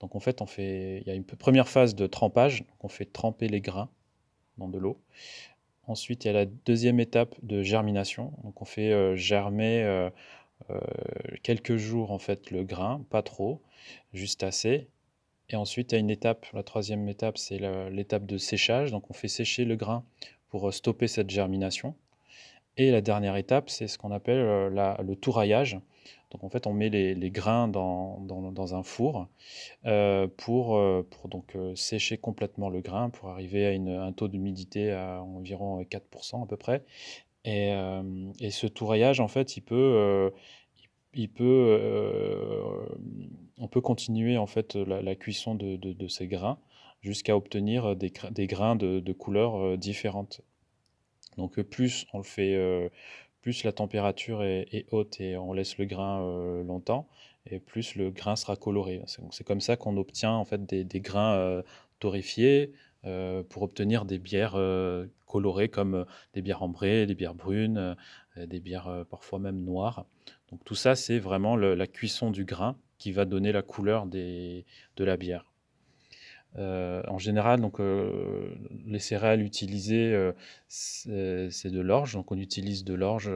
Donc, 0.00 0.16
en 0.16 0.20
fait, 0.20 0.40
on 0.40 0.46
fait, 0.46 1.02
il 1.02 1.06
y 1.06 1.10
a 1.10 1.14
une 1.14 1.24
première 1.24 1.68
phase 1.68 1.94
de 1.94 2.06
trempage. 2.06 2.64
on 2.80 2.88
fait 2.88 3.04
tremper 3.04 3.48
les 3.48 3.60
grains 3.60 3.90
dans 4.56 4.68
de 4.68 4.78
l'eau. 4.78 4.98
Ensuite, 5.86 6.24
il 6.24 6.28
y 6.28 6.30
a 6.30 6.34
la 6.34 6.46
deuxième 6.46 6.98
étape 6.98 7.34
de 7.42 7.62
germination. 7.62 8.32
Donc, 8.42 8.62
on 8.62 8.64
fait 8.64 8.92
euh, 8.92 9.14
germer 9.16 9.82
euh, 9.82 10.10
quelques 11.42 11.76
jours 11.76 12.10
en 12.10 12.18
fait 12.18 12.50
le 12.50 12.64
grain, 12.64 13.04
pas 13.10 13.22
trop, 13.22 13.60
juste 14.14 14.42
assez. 14.44 14.88
Et 15.50 15.56
ensuite, 15.56 15.92
il 15.92 15.96
y 15.96 15.98
a 15.98 16.00
une 16.00 16.10
étape, 16.10 16.46
la 16.54 16.62
troisième 16.62 17.06
étape, 17.08 17.36
c'est 17.36 17.58
l'étape 17.90 18.24
de 18.24 18.38
séchage. 18.38 18.92
Donc, 18.92 19.10
on 19.10 19.14
fait 19.14 19.28
sécher 19.28 19.66
le 19.66 19.76
grain 19.76 20.04
pour 20.50 20.72
stopper 20.72 21.08
cette 21.08 21.30
germination. 21.30 21.94
Et 22.76 22.90
la 22.90 23.00
dernière 23.00 23.36
étape, 23.36 23.70
c'est 23.70 23.88
ce 23.88 23.98
qu'on 23.98 24.10
appelle 24.12 24.72
le 24.72 25.14
touraillage. 25.14 25.78
Donc 26.30 26.44
en 26.44 26.48
fait, 26.48 26.66
on 26.66 26.72
met 26.72 26.90
les, 26.90 27.30
grains 27.30 27.66
dans, 27.68 28.74
un 28.74 28.82
four 28.82 29.26
euh, 29.86 30.28
pour, 30.36 30.76
euh, 30.76 31.06
pour 31.10 31.28
donc, 31.28 31.56
euh, 31.56 31.74
sécher 31.74 32.18
complètement 32.18 32.68
le 32.68 32.80
grain, 32.80 33.10
pour 33.10 33.30
arriver 33.30 33.66
à 33.66 34.02
un 34.02 34.12
taux 34.12 34.28
d'humidité 34.28 34.92
à 34.92 35.22
environ 35.22 35.82
4% 35.82 36.42
à 36.42 36.46
peu 36.46 36.56
près. 36.56 36.84
Et, 37.44 37.72
ce 38.50 38.66
touraillage, 38.66 39.18
en 39.20 39.28
fait, 39.28 39.56
il 39.56 39.62
peut, 39.62 40.32
il, 41.14 41.28
peut, 41.28 41.80
on 43.58 43.66
peut 43.66 43.80
continuer 43.80 44.38
en 44.38 44.46
fait 44.46 44.76
la, 44.76 45.14
cuisson 45.16 45.56
de, 45.56 46.08
ces 46.08 46.28
grains 46.28 46.58
jusqu'à 47.02 47.36
obtenir 47.36 47.96
des, 47.96 48.10
grains 48.46 48.76
de, 48.76 49.12
couleurs 49.12 49.78
différentes. 49.78 50.42
Donc 51.36 51.60
plus 51.62 52.06
on 52.12 52.18
le 52.18 52.24
fait 52.24 52.90
plus 53.40 53.64
la 53.64 53.72
température 53.72 54.42
est, 54.42 54.86
haute 54.90 55.20
et 55.20 55.36
on 55.36 55.52
laisse 55.52 55.78
le 55.78 55.86
grain 55.86 56.22
euh, 56.22 56.62
longtemps, 56.62 57.08
et 57.46 57.58
plus 57.58 57.94
le 57.94 58.10
grain 58.10 58.36
sera 58.36 58.56
coloré. 58.56 59.02
C'est 59.30 59.44
comme 59.44 59.60
ça 59.60 59.76
qu'on 59.76 59.96
obtient 59.96 60.32
en 60.32 60.44
fait 60.44 60.64
des, 60.66 61.00
grains 61.00 61.34
euh, 61.34 61.62
torréfiés 61.98 62.72
pour 63.48 63.62
obtenir 63.62 64.04
des 64.04 64.18
bières 64.18 64.58
colorées 65.26 65.70
comme 65.70 66.04
des 66.34 66.42
bières 66.42 66.62
ambrées, 66.62 67.06
des 67.06 67.14
bières 67.14 67.34
brunes, 67.34 67.96
des 68.36 68.60
bières 68.60 69.06
parfois 69.08 69.38
même 69.38 69.64
noires. 69.64 70.04
Donc 70.50 70.62
tout 70.64 70.74
ça, 70.74 70.94
c'est 70.94 71.18
vraiment 71.18 71.56
la 71.56 71.86
cuisson 71.86 72.30
du 72.30 72.44
grain 72.44 72.76
qui 72.98 73.12
va 73.12 73.24
donner 73.24 73.52
la 73.52 73.62
couleur 73.62 74.04
de 74.04 74.64
la 74.98 75.16
bière. 75.16 75.49
En 76.56 77.18
général, 77.18 77.60
donc, 77.60 77.78
les 78.86 78.98
céréales 78.98 79.42
utilisées, 79.42 80.32
c'est 80.68 81.70
de 81.70 81.80
l'orge. 81.80 82.14
Donc, 82.14 82.32
on 82.32 82.38
utilise 82.38 82.84
de 82.84 82.94
l'orge 82.94 83.30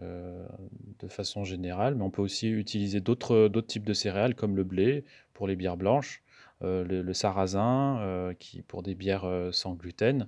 de 0.00 1.08
façon 1.08 1.44
générale, 1.44 1.94
mais 1.94 2.02
on 2.02 2.10
peut 2.10 2.22
aussi 2.22 2.48
utiliser 2.48 3.00
d'autres 3.00 3.48
types 3.66 3.84
de 3.84 3.92
céréales 3.92 4.34
comme 4.34 4.56
le 4.56 4.64
blé 4.64 5.04
pour 5.34 5.46
les 5.46 5.56
bières 5.56 5.76
blanches, 5.76 6.22
le, 6.60 7.12
sarrasin 7.12 8.32
qui, 8.38 8.62
pour 8.62 8.82
des 8.82 8.94
bières 8.94 9.48
sans 9.52 9.74
gluten, 9.74 10.26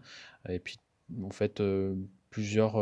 et 0.48 0.58
puis 0.58 0.78
en 1.22 1.30
fait 1.30 1.62
plusieurs 2.30 2.76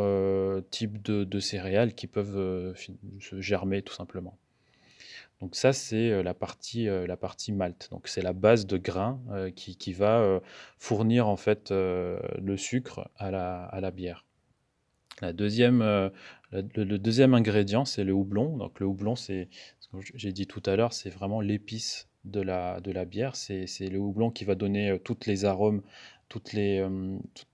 types 0.69 1.01
de, 1.01 1.39
céréales 1.39 1.93
qui 1.95 2.07
peuvent 2.07 2.75
se 2.75 3.41
germer 3.41 3.81
tout 3.81 3.93
simplement. 3.93 4.37
Donc 5.43 5.57
ça, 5.57 5.73
c'est 5.73 6.23
la 6.23 6.33
partie, 6.33 6.85
la 6.85 7.17
partie 7.17 7.51
malt. 7.51 7.89
Donc 7.91 8.07
c'est 8.07 8.21
la 8.21 8.31
base 8.31 8.65
de 8.65 8.77
grain 8.77 9.19
qui, 9.57 9.91
va 9.91 10.39
fournir 10.77 11.27
en 11.27 11.35
fait 11.35 11.69
le 11.71 12.55
sucre 12.55 13.09
à 13.17 13.29
la, 13.29 13.65
à 13.65 13.81
la 13.81 13.91
bière. 13.91 14.25
La 15.21 15.33
deuxième, 15.33 15.81
le, 16.53 16.97
deuxième 16.97 17.33
ingrédient, 17.33 17.83
c'est 17.83 18.05
le 18.05 18.13
houblon. 18.13 18.55
Donc 18.55 18.79
le 18.79 18.85
houblon, 18.85 19.17
c'est, 19.17 19.49
ce 19.81 19.89
que 19.89 19.97
j'ai 20.15 20.31
dit 20.31 20.47
tout 20.47 20.63
à 20.65 20.77
l'heure, 20.77 20.93
c'est 20.93 21.09
vraiment 21.09 21.41
l'épice 21.41 22.07
de 22.23 22.39
la, 22.39 22.79
de 22.79 22.93
la 22.93 23.03
bière. 23.03 23.35
C'est, 23.35 23.67
le 23.81 23.99
houblon 23.99 24.31
qui 24.31 24.45
va 24.45 24.55
donner 24.55 24.97
toutes 25.03 25.25
les 25.25 25.43
arômes, 25.43 25.81
toutes 26.29 26.53
les, 26.53 26.87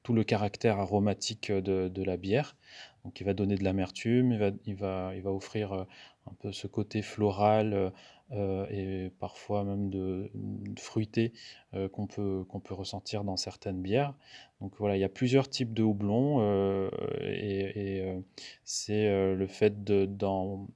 tout, 0.03 0.13
le 0.13 0.23
caractère 0.23 0.77
aromatique 0.77 1.51
de, 1.51 1.87
de, 1.87 2.03
la 2.03 2.17
bière. 2.17 2.55
Donc 3.03 3.19
il 3.19 3.23
va 3.23 3.33
donner 3.33 3.55
de 3.55 3.63
l'amertume, 3.63 4.31
il 4.31 4.37
va, 4.37 4.51
il, 4.67 4.75
va, 4.75 5.11
il 5.15 5.23
va 5.23 5.31
offrir 5.31 5.87
un 6.29 6.35
peu 6.39 6.51
ce 6.51 6.67
côté 6.67 7.01
floral 7.01 7.91
euh, 8.31 8.67
et 8.69 9.09
parfois 9.19 9.63
même 9.63 9.89
de, 9.89 10.31
fruité 10.77 11.33
euh, 11.73 11.89
qu'on 11.89 12.05
peut, 12.05 12.45
peut 12.63 12.73
ressentir 12.75 13.23
dans 13.23 13.37
certaines 13.37 13.81
bières. 13.81 14.13
Donc 14.61 14.73
voilà, 14.77 14.97
il 14.97 14.99
y 14.99 15.03
a 15.03 15.09
plusieurs 15.09 15.49
types 15.49 15.73
de 15.73 15.81
houblon 15.81 16.37
euh, 16.41 16.89
et, 17.23 18.21
c'est 18.63 19.09
le 19.35 19.47
fait 19.47 19.83
d'en, 19.83 20.67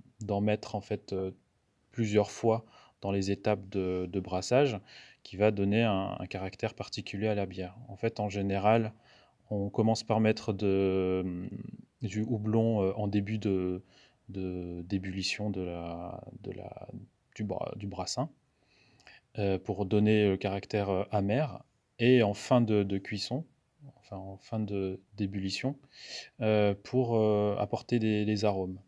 mettre 0.41 0.75
en 0.75 0.81
fait 0.81 1.13
plusieurs 1.91 2.31
fois 2.31 2.65
dans 3.01 3.11
les 3.11 3.29
étapes 3.29 3.69
de, 3.69 4.19
brassage 4.19 4.79
qui 5.21 5.37
va 5.37 5.51
donner 5.51 5.83
un, 5.83 6.17
caractère 6.29 6.73
particulier 6.73 7.27
à 7.27 7.35
la 7.35 7.45
bière. 7.45 7.77
En 7.87 7.97
fait, 7.97 8.19
en 8.19 8.29
général, 8.29 8.93
on 9.51 9.69
commence 9.69 10.03
par 10.03 10.19
mettre 10.19 10.53
du 10.53 12.21
houblon 12.23 12.93
en 12.95 13.07
début 13.07 13.37
de, 13.37 13.83
d'ébullition 14.29 15.49
de 15.49 15.65
de 16.41 16.51
la, 16.51 16.87
du, 17.35 17.45
du 17.75 17.87
brassin 17.87 18.29
euh, 19.39 19.57
pour 19.57 19.87
donner 19.87 20.29
le 20.29 20.37
caractère 20.37 20.89
euh, 20.91 21.03
amer 21.11 21.63
et 21.97 22.21
en 22.21 22.35
fin 22.35 22.61
de, 22.61 22.97
cuisson, 22.99 23.45
enfin 23.97 24.15
en 24.15 24.37
fin 24.37 24.59
d'ébullition, 25.17 25.75
euh, 26.41 26.75
pour 26.83 27.17
apporter 27.59 27.97
des, 27.97 28.45
arômes. 28.45 28.79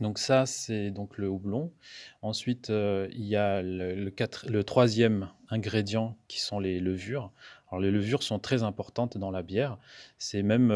Donc 0.00 0.18
ça, 0.18 0.44
c'est 0.46 0.90
donc 0.90 1.18
le 1.18 1.28
houblon. 1.28 1.72
Ensuite, 2.20 2.68
il 2.68 3.24
y 3.24 3.36
a 3.36 3.62
le, 3.62 3.94
le, 3.94 4.64
troisième 4.64 5.30
ingrédient 5.48 6.16
qui 6.28 6.40
sont 6.40 6.58
les 6.58 6.78
levures. 6.78 7.32
Alors 7.70 7.80
les 7.80 7.90
levures 7.90 8.22
sont 8.22 8.38
très 8.38 8.64
importantes 8.64 9.18
dans 9.18 9.30
la 9.30 9.42
bière. 9.42 9.78
C'est 10.18 10.42
même 10.42 10.68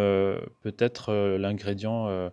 peut-être 0.63 1.13
l'ingrédient 1.37 2.31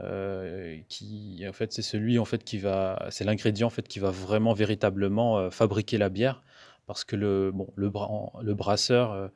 euh, 0.00 0.78
qui 0.88 1.44
en 1.48 1.52
fait 1.52 1.72
c'est 1.72 1.82
celui 1.82 2.18
en 2.18 2.24
fait 2.24 2.42
qui 2.42 2.58
va 2.58 3.06
c'est 3.10 3.22
l'ingrédient 3.22 3.68
en 3.68 3.70
fait 3.70 3.86
qui 3.86 4.00
va 4.00 4.10
vraiment 4.10 4.52
véritablement 4.52 5.38
euh, 5.38 5.50
fabriquer 5.50 5.98
la 5.98 6.08
bière. 6.08 6.42
Parce 6.86 7.04
que 7.04 7.16
le 7.16 7.50
bon 7.52 7.68
le, 7.76 8.54
brasseur 8.54 9.12
euh, 9.12 9.28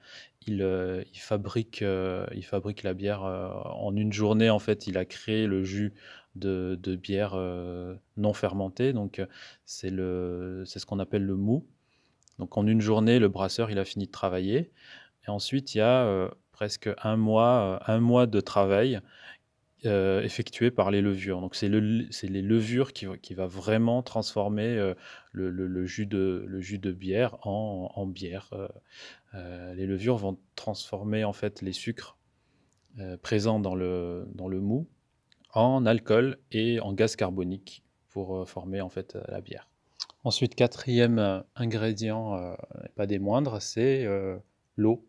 il, 0.47 1.21
fabrique 1.21 1.83
il 1.83 2.45
fabrique 2.45 2.83
la 2.83 2.93
bière 2.93 3.23
en 3.23 3.97
une 3.97 4.13
journée 4.13 4.51
en 4.51 4.59
fait 4.59 4.87
il 4.87 4.99
a 4.99 5.05
créé 5.05 5.47
le 5.47 5.63
jus 5.63 5.95
de, 6.35 6.79
de 6.83 6.97
bière 6.97 7.37
non 8.17 8.33
fermentée. 8.35 8.93
Donc 8.93 9.25
c'est 9.65 9.91
le 9.91 10.65
c'est 10.67 10.79
ce 10.79 10.87
qu'on 10.87 10.99
appelle 10.99 11.25
le 11.25 11.37
mou. 11.37 11.65
Donc 12.39 12.59
en 12.59 12.67
une 12.67 12.81
journée 12.81 13.19
le 13.19 13.29
brasseur 13.29 13.71
il 13.71 13.79
a 13.79 13.85
fini 13.85 14.07
de 14.07 14.13
travailler. 14.13 14.71
Et 15.27 15.31
ensuite 15.31 15.75
il 15.75 15.79
y 15.79 15.83
a 15.83 16.31
presque 16.53 16.91
un 17.03 17.17
mois 17.17 17.81
un 17.87 18.01
mois 18.01 18.27
de 18.27 18.41
travail 18.41 19.01
euh, 19.87 20.71
par 20.75 20.91
les 20.91 21.01
levures. 21.01 21.41
Donc 21.41 21.55
c'est 21.55 21.69
le, 21.69 21.79
les 21.79 22.43
levures 22.43 22.93
qui, 22.93 23.07
qui 23.23 23.35
va 23.35 23.47
vraiment 23.47 24.03
transformer 24.03 24.77
euh, 24.77 24.95
le, 25.33 25.87
jus 25.87 26.07
de, 26.07 26.93
bière 26.93 27.39
en, 27.47 28.07
bière. 28.07 28.51
Euh, 29.35 29.75
les 29.75 29.87
levures 29.87 30.17
vont 30.17 30.39
transformer 30.57 31.25
en 31.25 31.33
fait 31.33 31.63
les 31.63 31.73
sucres 31.73 32.17
présents 33.23 33.61
dans 33.61 33.77
le, 33.77 34.27
mou 34.37 34.89
en 35.55 35.87
alcool 35.87 36.39
et 36.51 36.81
en 36.81 36.93
gaz 36.93 37.15
carbonique 37.15 37.85
pour 38.11 38.49
former 38.49 38.81
en 38.81 38.89
fait 38.89 39.17
la 39.29 39.41
bière. 39.41 39.69
Ensuite, 40.25 40.57
quatrième 40.57 41.45
ingrédient, 41.55 42.57
pas 42.97 43.07
des 43.07 43.21
moindres, 43.21 43.63
c'est 43.63 44.05
l'eau. 44.77 45.07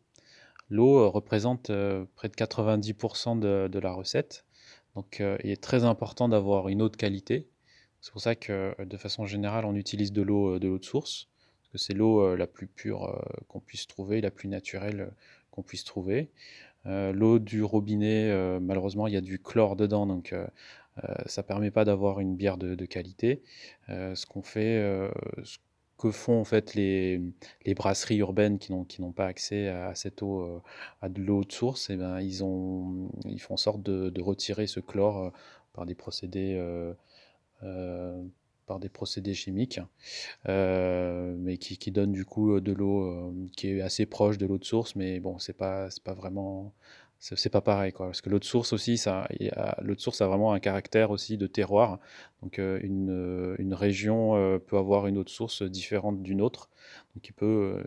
L'eau 0.70 1.10
représente 1.10 1.72
près 2.14 2.30
de 2.30 2.36
90% 2.36 3.40
de, 3.40 3.68
de, 3.68 3.80
la 3.80 3.92
recette. 3.92 4.46
Donc 4.96 5.22
euh, 5.22 5.38
il 5.44 5.52
est 5.52 5.62
très 5.62 5.84
important 5.84 6.30
d'avoir 6.30 6.70
une 6.70 6.82
eau 6.82 6.90
de 6.90 6.96
qualité. 6.96 7.48
C'est 8.02 8.12
pour 8.12 8.22
ça 8.22 8.36
que 8.36 8.76
de 8.84 8.98
façon 8.98 9.26
générale, 9.26 9.66
on 9.66 9.76
utilise 9.76 10.12
de 10.12 10.22
l'eau 10.22 10.56
euh, 10.56 10.60
de, 10.60 10.78
de 10.78 10.84
source, 10.84 11.28
parce 11.62 11.72
que 11.72 11.78
c'est 11.78 11.94
l'eau 11.94 12.22
euh, 12.22 12.36
la 12.36 12.48
plus 12.48 12.68
pure 12.68 13.22
qu'on 13.48 13.60
puisse 13.60 13.88
trouver, 13.88 14.22
la 14.22 14.32
plus 14.32 14.48
naturelle 14.48 15.12
qu'on 15.52 15.64
puisse 15.64 15.84
trouver. 15.84 16.30
l'eau 16.86 17.40
du 17.40 17.64
robinet, 17.64 18.60
malheureusement, 18.60 19.08
il 19.08 19.14
y 19.14 19.18
a 19.18 19.22
du 19.22 19.40
chlore 19.40 19.76
dedans, 19.76 20.06
donc 20.06 20.34
ça 21.26 21.42
ne 21.42 21.48
permet 21.48 21.72
pas 21.72 21.86
d'avoir 21.86 22.20
une 22.20 22.36
bière 22.36 22.58
de, 22.58 22.86
qualité. 22.86 23.42
ce 23.88 24.26
qu'on 24.26 24.42
fait, 24.44 25.10
que 26.00 26.12
font 26.12 26.40
en 26.40 26.46
fait 26.46 26.74
les, 26.76 27.22
les 27.66 27.76
brasseries 27.76 28.18
urbaines 28.20 28.58
qui 28.58 28.72
n'ont 28.72 29.12
pas 29.12 29.26
accès 29.26 29.68
à, 29.68 29.94
cette 29.96 30.24
eau, 30.24 30.42
euh, 30.42 30.60
à 31.02 31.10
de 31.10 31.22
l'eau 31.22 31.44
de 31.44 31.52
source, 31.52 31.90
et 31.90 31.94
eh 31.94 31.98
ben 31.98 32.22
ils 32.22 32.44
ont 32.44 33.12
ils 33.26 33.42
font 33.42 33.58
sorte 33.58 33.84
de, 33.84 34.22
retirer 34.22 34.66
ce 34.66 34.80
chlore 34.80 35.18
euh, 35.20 35.30
par 35.74 35.86
des 35.86 35.96
procédés 35.96 36.56
euh, 36.58 38.24
par 38.66 38.80
des 38.80 38.90
procédés 38.90 39.34
chimiques, 39.34 39.82
mais 40.48 41.58
qui, 41.60 41.78
qui 41.78 41.92
donnent 41.92 42.14
du 42.14 42.26
coup 42.26 42.60
de 42.62 42.72
l'eau 42.72 43.34
qui 43.58 43.68
est 43.70 43.82
assez 43.82 44.06
proche 44.06 44.38
de 44.38 44.46
l'eau 44.46 44.58
de 44.58 44.66
source, 44.66 44.96
mais 44.96 45.20
bon 45.20 45.38
c'est 45.38 45.58
pas 45.58 45.90
pas 46.04 46.14
vraiment 46.14 46.74
c'est 47.20 47.50
pas 47.50 47.62
pareil 47.62 47.92
parce 47.98 48.22
que 48.22 48.30
l'eau 48.30 48.40
de 48.40 48.46
source 48.46 48.72
aussi 48.72 49.02
l'eau 49.82 49.96
source 49.98 50.22
a 50.22 50.28
vraiment 50.28 50.54
un 50.54 50.60
caractère 50.60 51.12
aussi 51.12 51.38
de 51.38 51.48
terroir. 51.48 52.00
Donc 52.42 52.60
euh, 52.60 52.80
une, 52.82 53.10
euh, 53.10 53.56
une, 53.60 53.74
région 53.74 54.36
euh, 54.36 54.58
peut 54.58 54.78
avoir 54.78 55.08
une 55.08 55.18
eau 55.18 55.26
de 55.26 55.30
source 55.30 55.64
différente 55.64 56.24
d'une 56.24 56.42
autre. 56.42 56.70
Donc 57.16 57.28
il 57.28 57.34
peut 57.34 57.84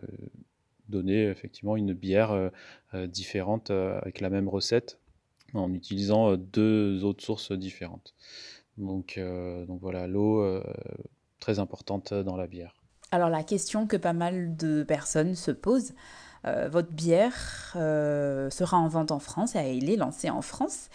donner 0.87 1.25
effectivement 1.25 1.75
une 1.75 1.93
bière 1.93 2.51
différente 2.93 3.71
avec 3.71 4.19
la 4.21 4.29
même 4.29 4.47
recette 4.47 4.99
en 5.53 5.73
utilisant 5.73 6.35
deux 6.35 7.03
eaux 7.03 7.13
de 7.13 7.21
source 7.21 7.51
différentes. 7.51 8.13
Donc 8.77 9.19
donc 9.67 9.79
voilà 9.81 10.07
l'eau 10.07 10.61
très 11.39 11.57
importante 11.57 12.13
dans 12.13 12.35
la 12.35 12.47
bière. 12.47 12.75
Alors 13.11 13.29
la 13.29 13.43
question 13.43 13.87
que 13.87 13.97
pas 13.97 14.13
mal 14.13 14.55
de 14.55 14.83
personnes 14.83 15.35
se 15.35 15.51
posent 15.51 15.93
euh, 16.45 16.67
votre 16.69 16.91
bière 16.91 17.73
euh, 17.75 18.49
sera 18.49 18.77
en 18.77 18.87
vente 18.87 19.11
en 19.11 19.19
France 19.19 19.55
et 19.55 19.59
elle 19.59 19.89
est 19.89 19.95
lancée 19.95 20.29
en 20.29 20.41
France. 20.41 20.89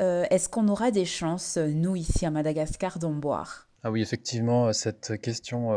Euh, 0.00 0.24
est-ce 0.30 0.48
qu'on 0.48 0.68
aura 0.68 0.90
des 0.90 1.04
chances, 1.04 1.58
nous, 1.58 1.96
ici 1.96 2.24
à 2.24 2.30
Madagascar, 2.30 2.98
d'en 2.98 3.12
boire? 3.12 3.66
Ah 3.82 3.90
oui, 3.90 4.00
effectivement, 4.00 4.72
cette 4.72 5.20
question 5.20 5.70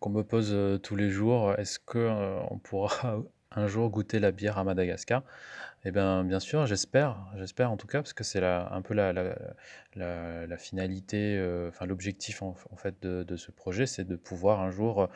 qu'on 0.00 0.10
me 0.10 0.22
pose 0.22 0.80
tous 0.82 0.96
les 0.96 1.10
jours, 1.10 1.54
est-ce 1.58 1.78
qu'on 1.78 2.60
pourra 2.62 3.18
un 3.52 3.66
jour 3.66 3.90
goûter 3.90 4.20
la 4.20 4.32
bière 4.32 4.58
à 4.58 4.64
Madagascar? 4.64 5.22
Eh 5.84 5.90
bien, 5.90 6.24
bien 6.24 6.40
sûr, 6.40 6.66
j'espère, 6.66 7.16
j'espère 7.36 7.70
en 7.70 7.76
tout 7.76 7.86
cas, 7.86 7.98
parce 7.98 8.12
que 8.12 8.24
c'est 8.24 8.44
un 8.44 8.82
peu 8.82 8.94
la, 8.94 10.56
finalité, 10.58 11.66
enfin 11.68 11.86
l'objectif 11.86 12.42
en, 12.42 12.54
fait 12.76 12.94
de, 13.02 13.36
ce 13.36 13.50
projet, 13.50 13.86
c'est 13.86 14.04
de 14.04 14.16
pouvoir 14.16 14.60
un 14.60 14.70
jour 14.70 15.08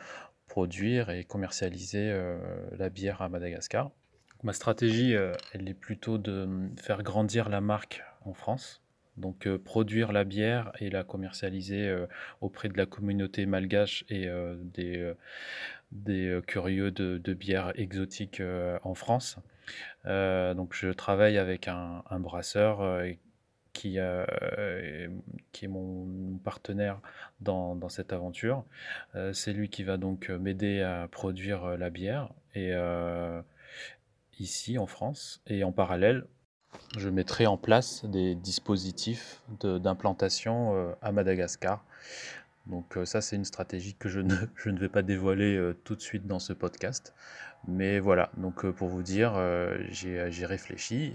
produire 0.53 1.09
et 1.09 1.23
commercialiser 1.23 2.11
euh, 2.11 2.37
la 2.77 2.89
bière 2.89 3.23
à 3.23 3.27
Madagascar. 3.27 3.89
Ma 4.43 4.53
stratégie, 4.53 5.15
euh, 5.15 5.33
elle 5.51 5.67
est 5.67 5.73
plutôt 5.73 6.19
de 6.19 6.47
faire 6.79 7.01
grandir 7.01 7.49
la 7.49 7.59
marque 7.59 8.03
en 8.23 8.35
France. 8.35 8.83
Donc 9.17 9.47
produire 9.57 10.11
la 10.11 10.23
bière 10.25 10.71
et 10.79 10.91
la 10.91 11.03
commercialiser 11.03 11.95
auprès 12.41 12.69
de 12.69 12.77
la 12.77 12.87
communauté 12.87 13.45
malgache 13.45 14.05
et 14.09 14.27
des, 14.75 15.13
des 15.91 16.39
curieux 16.47 16.89
de, 16.89 17.19
de 17.19 17.33
bières 17.35 17.73
exotiques 17.75 18.41
en 18.83 18.95
France. 18.95 19.37
donc 20.05 20.73
je 20.73 20.91
travaille 20.91 21.37
avec 21.37 21.67
un, 21.67 22.03
un 22.09 22.19
brasseur 22.19 23.05
qui, 23.73 23.97
qui 25.51 25.65
est 25.65 25.67
mon 25.67 26.37
partenaire 26.43 26.99
dans, 27.41 27.89
cette 27.89 28.13
aventure. 28.13 28.63
c'est 29.33 29.53
lui 29.53 29.69
qui 29.69 29.83
va 29.83 29.97
donc 29.97 30.29
m'aider 30.29 30.81
à 30.81 31.07
produire 31.11 31.77
la 31.77 31.89
bière 31.89 32.29
et 32.55 32.73
ici 34.39 34.77
en 34.77 34.85
France. 34.85 35.41
Et 35.47 35.63
en 35.63 35.71
parallèle, 35.71 36.25
je 36.97 37.09
mettrai 37.09 37.47
en 37.47 37.57
place 37.57 38.05
des 38.05 38.35
dispositifs 38.35 39.41
d'implantation 39.61 40.75
euh, 40.75 40.93
à 41.01 41.11
Madagascar. 41.11 41.83
Donc 42.65 42.97
euh, 42.97 43.05
ça, 43.05 43.21
c'est 43.21 43.35
une 43.35 43.45
stratégie 43.45 43.95
que 43.95 44.09
je 44.09 44.19
ne, 44.19 44.35
vais 44.79 44.89
pas 44.89 45.01
dévoiler 45.01 45.55
euh, 45.55 45.75
tout 45.83 45.95
de 45.95 46.01
suite 46.01 46.27
dans 46.27 46.39
ce 46.39 46.53
podcast. 46.53 47.13
Mais 47.67 47.99
voilà, 47.99 48.29
donc 48.37 48.69
pour 48.71 48.89
vous 48.89 49.03
dire, 49.03 49.33
j'ai 49.89 50.45
réfléchi. 50.45 51.13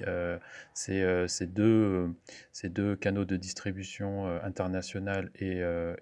ces, 0.72 1.46
deux, 1.46 2.96
canaux 3.00 3.24
de 3.24 3.36
distribution 3.36 4.26
internationale 4.42 5.30
et, 5.34 5.60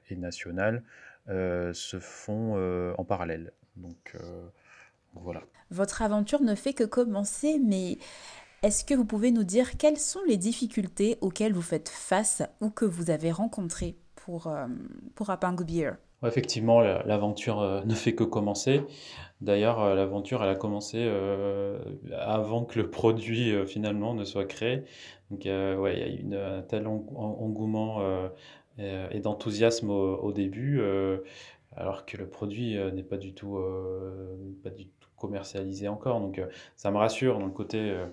et 0.09 0.17
nationale 0.17 0.83
se 1.29 1.99
font 1.99 2.95
en 2.97 3.05
parallèle. 3.05 3.53
Donc 3.77 4.15
voilà. 5.15 5.43
Votre 5.71 6.03
aventure 6.03 6.43
ne 6.43 6.55
fait 6.55 6.75
que 6.75 6.85
commencer, 6.85 7.59
mais 7.59 7.99
est-ce 8.63 8.85
que 8.85 8.95
vous 8.95 9.05
pouvez 9.05 9.31
nous 9.31 9.45
dire 9.45 9.77
quelles 9.77 9.99
sont 9.99 10.23
les 10.27 10.37
difficultés 10.37 11.19
auxquelles 11.21 11.53
vous 11.53 11.63
faites 11.63 11.89
face 11.89 12.43
ou 12.61 12.71
que 12.71 12.85
vous 12.85 13.11
avez 13.11 13.31
rencontrées 13.31 13.97
pour, 14.15 14.47
euh, 14.47 14.67
pour 15.15 15.31
Apangu 15.31 15.65
Beer? 15.65 15.93
Effectivement, 16.27 16.81
l'aventure 16.81 17.61
euh, 17.61 17.83
ne 17.85 17.95
fait 17.95 18.15
que 18.15 18.25
commencer. 18.25 18.83
D'ailleurs, 19.41 19.81
euh, 19.83 19.95
l'aventure, 19.95 20.43
elle 20.43 20.51
a 20.51 20.55
commencé 20.57 21.09
avant 22.19 22.65
que 22.65 22.79
le 22.79 22.91
produit 22.91 23.55
finalement 23.67 24.15
ne 24.15 24.25
soit 24.25 24.47
créé. 24.47 24.83
Donc, 25.31 25.43
ouais, 25.45 25.95
il 25.95 25.99
y 25.99 26.03
a 26.03 26.09
eu 26.09 26.41
un 26.41 26.62
tel 26.62 26.87
engouement 26.87 28.01
et 28.79 29.21
d'enthousiasme 29.21 29.91
au, 29.91 30.33
début, 30.33 30.81
alors 31.77 32.07
que 32.07 32.17
le 32.17 32.27
produit 32.29 32.77
n'est 32.95 33.03
pas 33.03 33.17
du 33.17 33.35
tout, 33.35 33.59
pas 34.62 34.71
du 34.71 34.87
tout 34.87 35.09
commercialisé 35.17 35.89
encore. 35.89 36.21
Donc, 36.21 36.41
ça 36.77 36.91
me 36.91 36.99
rassure 36.99 37.39
dans 37.39 37.47
le 37.47 37.53
côté 37.53 37.79
euh, 37.79 38.07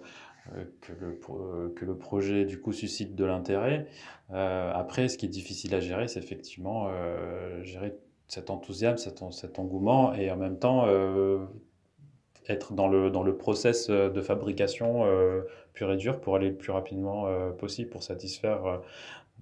que 0.81 0.91
le, 0.99 1.19
euh, 1.29 1.73
que 1.75 1.85
le 1.85 1.97
projet 1.97 2.45
du 2.45 2.59
coup 2.59 2.73
suscite 2.73 3.15
de 3.15 3.25
l'intérêt. 3.25 3.87
Euh, 4.31 4.71
après, 4.73 5.07
ce 5.07 5.17
qui 5.17 5.25
est 5.25 5.29
difficile 5.29 5.73
à 5.75 5.79
gérer, 5.79 6.07
c'est 6.07 6.19
effectivement 6.19 6.89
gérer 7.63 7.95
cet 8.27 8.49
enthousiasme, 8.49 8.97
cet, 8.97 9.23
cet, 9.31 9.59
engouement 9.59 10.13
et 10.13 10.31
en 10.31 10.37
même 10.37 10.57
temps 10.57 10.87
être 12.47 12.73
dans 12.73 12.87
le, 12.87 13.09
dans 13.09 13.23
le 13.23 13.37
process 13.37 13.89
de 13.89 14.21
fabrication 14.21 15.05
pur 15.73 15.91
et 15.91 15.97
dur 15.97 16.19
pour 16.19 16.35
aller 16.35 16.49
le 16.49 16.55
plus 16.55 16.71
rapidement 16.71 17.27
possible 17.53 17.89
pour 17.89 18.03
satisfaire, 18.03 18.81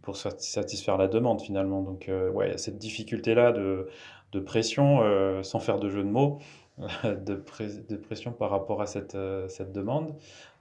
pour 0.01 0.17
satisfaire 0.17 0.97
la 0.97 1.07
demande 1.07 1.41
finalement. 1.41 1.81
Donc, 1.81 2.09
ouais, 2.33 2.57
cette 2.57 2.77
difficulté-là 2.77 3.53
de, 3.53 3.87
de 4.33 4.39
pression, 4.39 5.43
sans 5.43 5.59
faire 5.59 5.79
de 5.79 5.89
jeu 5.89 6.03
de 6.03 6.09
mots, 6.09 6.39
de, 7.03 7.41
de, 7.89 7.95
pression 7.95 8.31
par 8.31 8.49
rapport 8.49 8.81
à 8.81 8.87
cette, 8.87 9.17
cette 9.47 9.71
demande. 9.71 10.15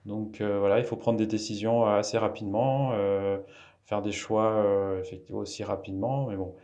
Donc 0.05 0.41
euh, 0.41 0.59
voilà, 0.59 0.79
il 0.79 0.85
faut 0.85 0.95
prendre 0.95 1.17
des 1.19 1.27
décisions 1.27 1.85
assez 1.85 2.17
rapidement, 2.17 2.91
euh, 2.93 3.37
faire 3.85 4.01
des 4.01 4.11
choix 4.11 4.51
euh, 4.53 4.99
effectivement 4.99 5.41
aussi 5.41 5.63
rapidement, 5.63 6.27
mais 6.27 6.37
bon, 6.37 6.55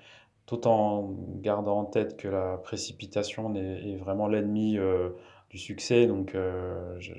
tout 0.45 0.67
en 0.67 1.15
gardant 1.35 1.79
en 1.79 1.85
tête 1.85 2.17
que 2.17 2.27
la 2.27 2.57
précipitation 2.57 3.53
est, 3.55 3.95
vraiment 3.97 4.27
l'ennemi 4.27 4.79
du 5.49 5.57
succès. 5.57 6.07
Donc 6.07 6.31
je, 6.33 7.13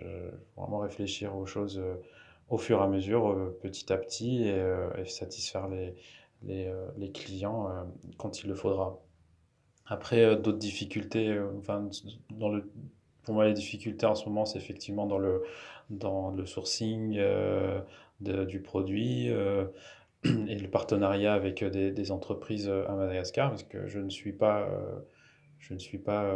vraiment 0.57 0.79
réfléchir 0.79 1.37
aux 1.37 1.47
choses 1.47 1.81
au 2.49 2.57
fur 2.57 2.81
et 2.81 2.83
à 2.83 2.89
mesure, 2.89 3.53
petit 3.61 3.93
à 3.93 3.99
petit, 3.99 4.45
et, 4.45 4.65
et 4.99 5.05
satisfaire 5.05 5.69
les, 5.69 5.95
les, 6.43 6.73
les 6.97 7.13
clients 7.13 7.69
quand 8.17 8.43
il 8.43 8.49
le 8.49 8.55
faudra. 8.55 8.99
Après, 9.87 10.37
d'autres 10.37 10.59
difficultés, 10.59 11.39
enfin, 11.59 11.87
dans 12.31 12.49
le, 12.49 12.71
pour 13.25 13.35
moi, 13.35 13.45
les 13.45 13.53
difficultés 13.53 14.07
en 14.07 14.15
ce 14.15 14.27
moment, 14.27 14.47
c'est 14.47 14.59
effectivement 14.59 15.07
dans 15.07 15.19
le, 15.19 15.43
dans 15.91 16.31
le 16.31 16.47
sourcing 16.47 17.17
euh, 17.19 17.81
du 18.21 18.61
produit 18.61 19.31
euh, 19.31 19.67
et 20.25 20.55
le 20.55 20.69
partenariat 20.69 21.35
avec 21.35 21.65
des, 21.65 22.11
entreprises 22.11 22.69
à 22.69 22.95
Madagascar, 22.95 23.51
parce 23.51 23.63
que 23.63 23.87
je 23.87 24.01
ne 24.01 24.11
suis 24.11 24.33
pas, 24.33 24.63
euh, 24.63 24.99
je 25.59 25.75
ne 25.75 25.79
suis 25.79 25.99
pas 25.99 26.31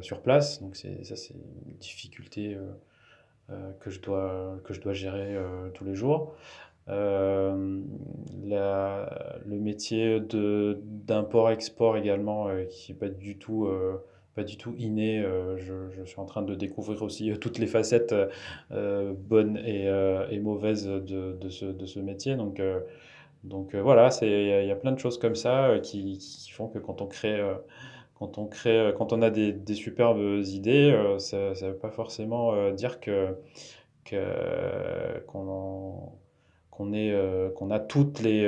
sur 0.00 0.22
place. 0.22 0.62
Donc 0.62 0.76
ça, 0.76 1.16
c'est 1.16 1.34
une 1.34 1.76
difficulté 1.78 2.56
que, 3.80 3.90
je 3.90 4.00
dois, 4.00 4.58
que 4.64 4.74
je 4.74 4.80
dois 4.80 4.92
gérer 4.92 5.36
tous 5.74 5.84
les 5.84 5.94
jours. 5.94 6.34
Euh, 6.88 7.80
la, 8.44 9.38
le 9.44 9.58
métier 9.58 10.20
d'import-export 10.20 11.96
également, 11.96 12.48
qui 12.70 12.92
n'est 12.92 12.98
pas 12.98 13.08
du 13.08 13.38
tout 13.38 13.68
pas 14.36 14.44
du 14.44 14.58
tout 14.58 14.74
inné. 14.78 15.18
Euh, 15.20 15.56
je, 15.56 15.90
je, 15.90 16.04
suis 16.04 16.20
en 16.20 16.26
train 16.26 16.42
de 16.42 16.54
découvrir 16.54 17.02
aussi 17.02 17.32
euh, 17.32 17.36
toutes 17.36 17.58
les 17.58 17.66
facettes 17.66 18.14
euh, 18.70 19.14
bonnes 19.16 19.56
et, 19.56 19.86
et, 20.30 20.38
mauvaises 20.38 20.86
de, 20.86 21.32
de, 21.32 21.48
ce, 21.48 21.64
de, 21.64 21.86
ce, 21.86 21.98
métier. 21.98 22.36
Donc, 22.36 22.60
donc 23.42 23.74
voilà, 23.74 24.10
il 24.22 24.66
y, 24.66 24.70
a 24.70 24.76
plein 24.76 24.92
de 24.92 24.98
choses 24.98 25.18
comme 25.18 25.34
ça 25.34 25.78
qui, 25.82 26.18
qui 26.18 26.50
font 26.50 26.68
que 26.68 26.78
quand 26.78 27.00
on 27.00 27.06
crée, 27.06 27.40
quand 28.14 28.38
on, 28.38 28.46
crée, 28.46 28.92
quand 28.96 29.12
on 29.12 29.22
a 29.22 29.30
des, 29.30 29.52
des 29.52 29.74
superbes 29.74 30.42
idées, 30.44 31.16
ça 31.18 31.50
ne 31.50 31.68
veut 31.68 31.76
pas 31.76 31.90
forcément 31.90 32.70
dire 32.72 33.00
que 33.00 33.36
qu'on 35.26 36.12
qu'on 36.70 37.50
qu'on 37.54 37.70
a 37.70 37.80
toutes 37.80 38.20
les 38.20 38.46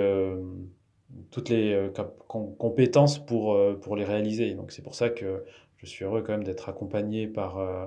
toutes 1.31 1.48
les 1.48 1.90
compétences 2.27 3.18
pour, 3.18 3.57
pour 3.81 3.96
les 3.96 4.05
réaliser. 4.05 4.55
Donc 4.55 4.72
c'est 4.72 4.83
pour 4.83 4.94
ça 4.94 5.09
que 5.09 5.44
je 5.78 5.86
suis 5.86 6.04
heureux 6.04 6.22
quand 6.22 6.32
même 6.32 6.44
d'être 6.44 6.68
accompagné 6.68 7.26
par, 7.26 7.58
euh, 7.58 7.86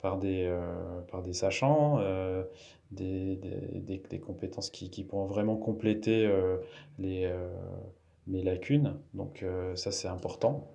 par, 0.00 0.18
des, 0.18 0.44
euh, 0.46 1.00
par 1.10 1.22
des 1.22 1.32
sachants, 1.32 1.98
euh, 2.00 2.44
des, 2.90 3.36
des, 3.36 3.98
des, 3.98 4.20
compétences 4.20 4.70
qui, 4.70 4.90
qui, 4.90 5.04
pourront 5.04 5.26
vraiment 5.26 5.56
compléter 5.56 6.30
les, 6.98 7.32
mes 8.26 8.42
lacunes. 8.42 8.98
Donc 9.14 9.44
ça, 9.76 9.90
c'est 9.90 10.08
important. 10.08 10.68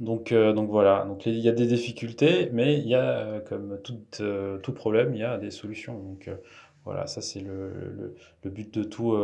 Donc, 0.00 0.34
donc 0.34 0.68
voilà, 0.68 1.04
donc 1.04 1.26
il 1.26 1.38
y 1.38 1.48
a 1.48 1.52
des 1.52 1.66
difficultés, 1.66 2.50
mais 2.52 2.76
il 2.78 2.88
y 2.88 2.96
a, 2.96 3.38
comme 3.42 3.80
tout, 3.84 4.00
tout 4.62 4.72
problème, 4.72 5.14
il 5.14 5.20
y 5.20 5.22
a 5.22 5.38
des 5.38 5.52
solutions. 5.52 5.96
Donc 5.96 6.28
voilà, 6.84 7.06
ça 7.06 7.22
c'est 7.22 7.38
le, 7.40 7.68
le, 7.68 8.16
le, 8.42 8.50
but 8.50 8.76
de 8.76 8.82
tout 8.82 9.16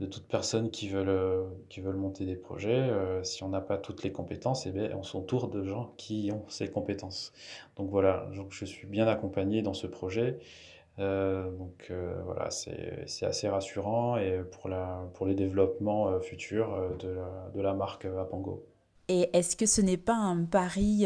de 0.00 0.06
toute 0.06 0.26
personne 0.26 0.70
qui 0.70 0.88
veulent, 0.88 1.08
euh, 1.10 1.44
qui 1.68 1.82
monter 1.82 2.24
des 2.24 2.34
projets. 2.34 2.88
Euh, 2.88 3.22
si 3.22 3.44
on 3.44 3.50
n'a 3.50 3.60
pas 3.60 3.76
toutes 3.76 4.02
les 4.02 4.10
compétences, 4.10 4.66
eh 4.66 4.70
bien, 4.70 4.90
on 4.96 5.02
s'entoure 5.02 5.48
de 5.48 5.62
gens 5.62 5.92
qui 5.98 6.30
ont 6.32 6.44
ces 6.48 6.68
compétences. 6.68 7.32
Donc 7.76 7.90
voilà, 7.90 8.26
donc 8.34 8.48
je 8.50 8.64
suis 8.64 8.86
bien 8.86 9.06
accompagné 9.06 9.60
dans 9.60 9.74
ce 9.74 9.86
projet. 9.86 10.38
Euh, 10.98 11.50
donc 11.52 11.92
voilà, 12.24 12.50
c'est 12.50 13.24
assez 13.24 13.48
rassurant 13.48 14.16
et 14.16 14.40
pour, 14.50 14.68
la, 14.68 15.08
pour 15.14 15.26
les 15.26 15.34
développements 15.34 16.18
futurs 16.20 16.96
de 16.98 17.08
la, 17.08 17.50
de 17.54 17.60
la 17.60 17.74
marque 17.74 18.06
Apango. 18.06 18.64
Et 19.08 19.28
est-ce 19.32 19.56
que 19.56 19.66
ce 19.66 19.80
n'est 19.80 19.96
pas 19.96 20.14
un 20.14 20.44
pari 20.44 21.04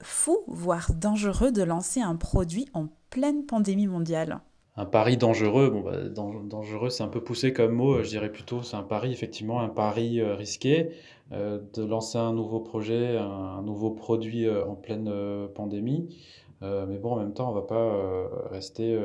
fou, 0.00 0.38
voire 0.46 0.92
dangereux, 0.94 1.52
de 1.52 1.62
lancer 1.62 2.00
un 2.00 2.16
produit 2.16 2.68
en 2.74 2.88
pleine 3.10 3.46
pandémie 3.46 3.86
mondiale? 3.86 4.40
Un 4.76 4.84
pari 4.84 5.16
dangereux, 5.16 5.70
bon, 5.70 5.80
bah, 5.80 6.08
dangereux, 6.08 6.90
c'est 6.90 7.02
un 7.02 7.08
peu 7.08 7.22
poussé 7.22 7.52
comme 7.52 7.72
mot, 7.72 8.02
je 8.02 8.08
dirais 8.08 8.30
plutôt, 8.30 8.62
c'est 8.62 8.76
un 8.76 8.82
pari, 8.82 9.10
effectivement, 9.10 9.60
un 9.60 9.70
pari 9.70 10.20
euh, 10.20 10.34
risqué, 10.34 10.90
euh, 11.32 11.60
de 11.74 11.82
lancer 11.82 12.18
un 12.18 12.34
nouveau 12.34 12.60
projet, 12.60 13.16
un, 13.16 13.62
nouveau 13.62 13.90
produit 13.90 14.46
euh, 14.46 14.66
en 14.66 14.74
pleine 14.74 15.10
pandémie. 15.54 16.14
mais 16.60 16.98
bon, 16.98 17.12
en 17.12 17.16
même 17.16 17.32
temps, 17.32 17.50
on 17.50 17.54
ne 17.54 17.60
va 17.60 17.66
pas 17.66 18.48
rester, 18.50 18.98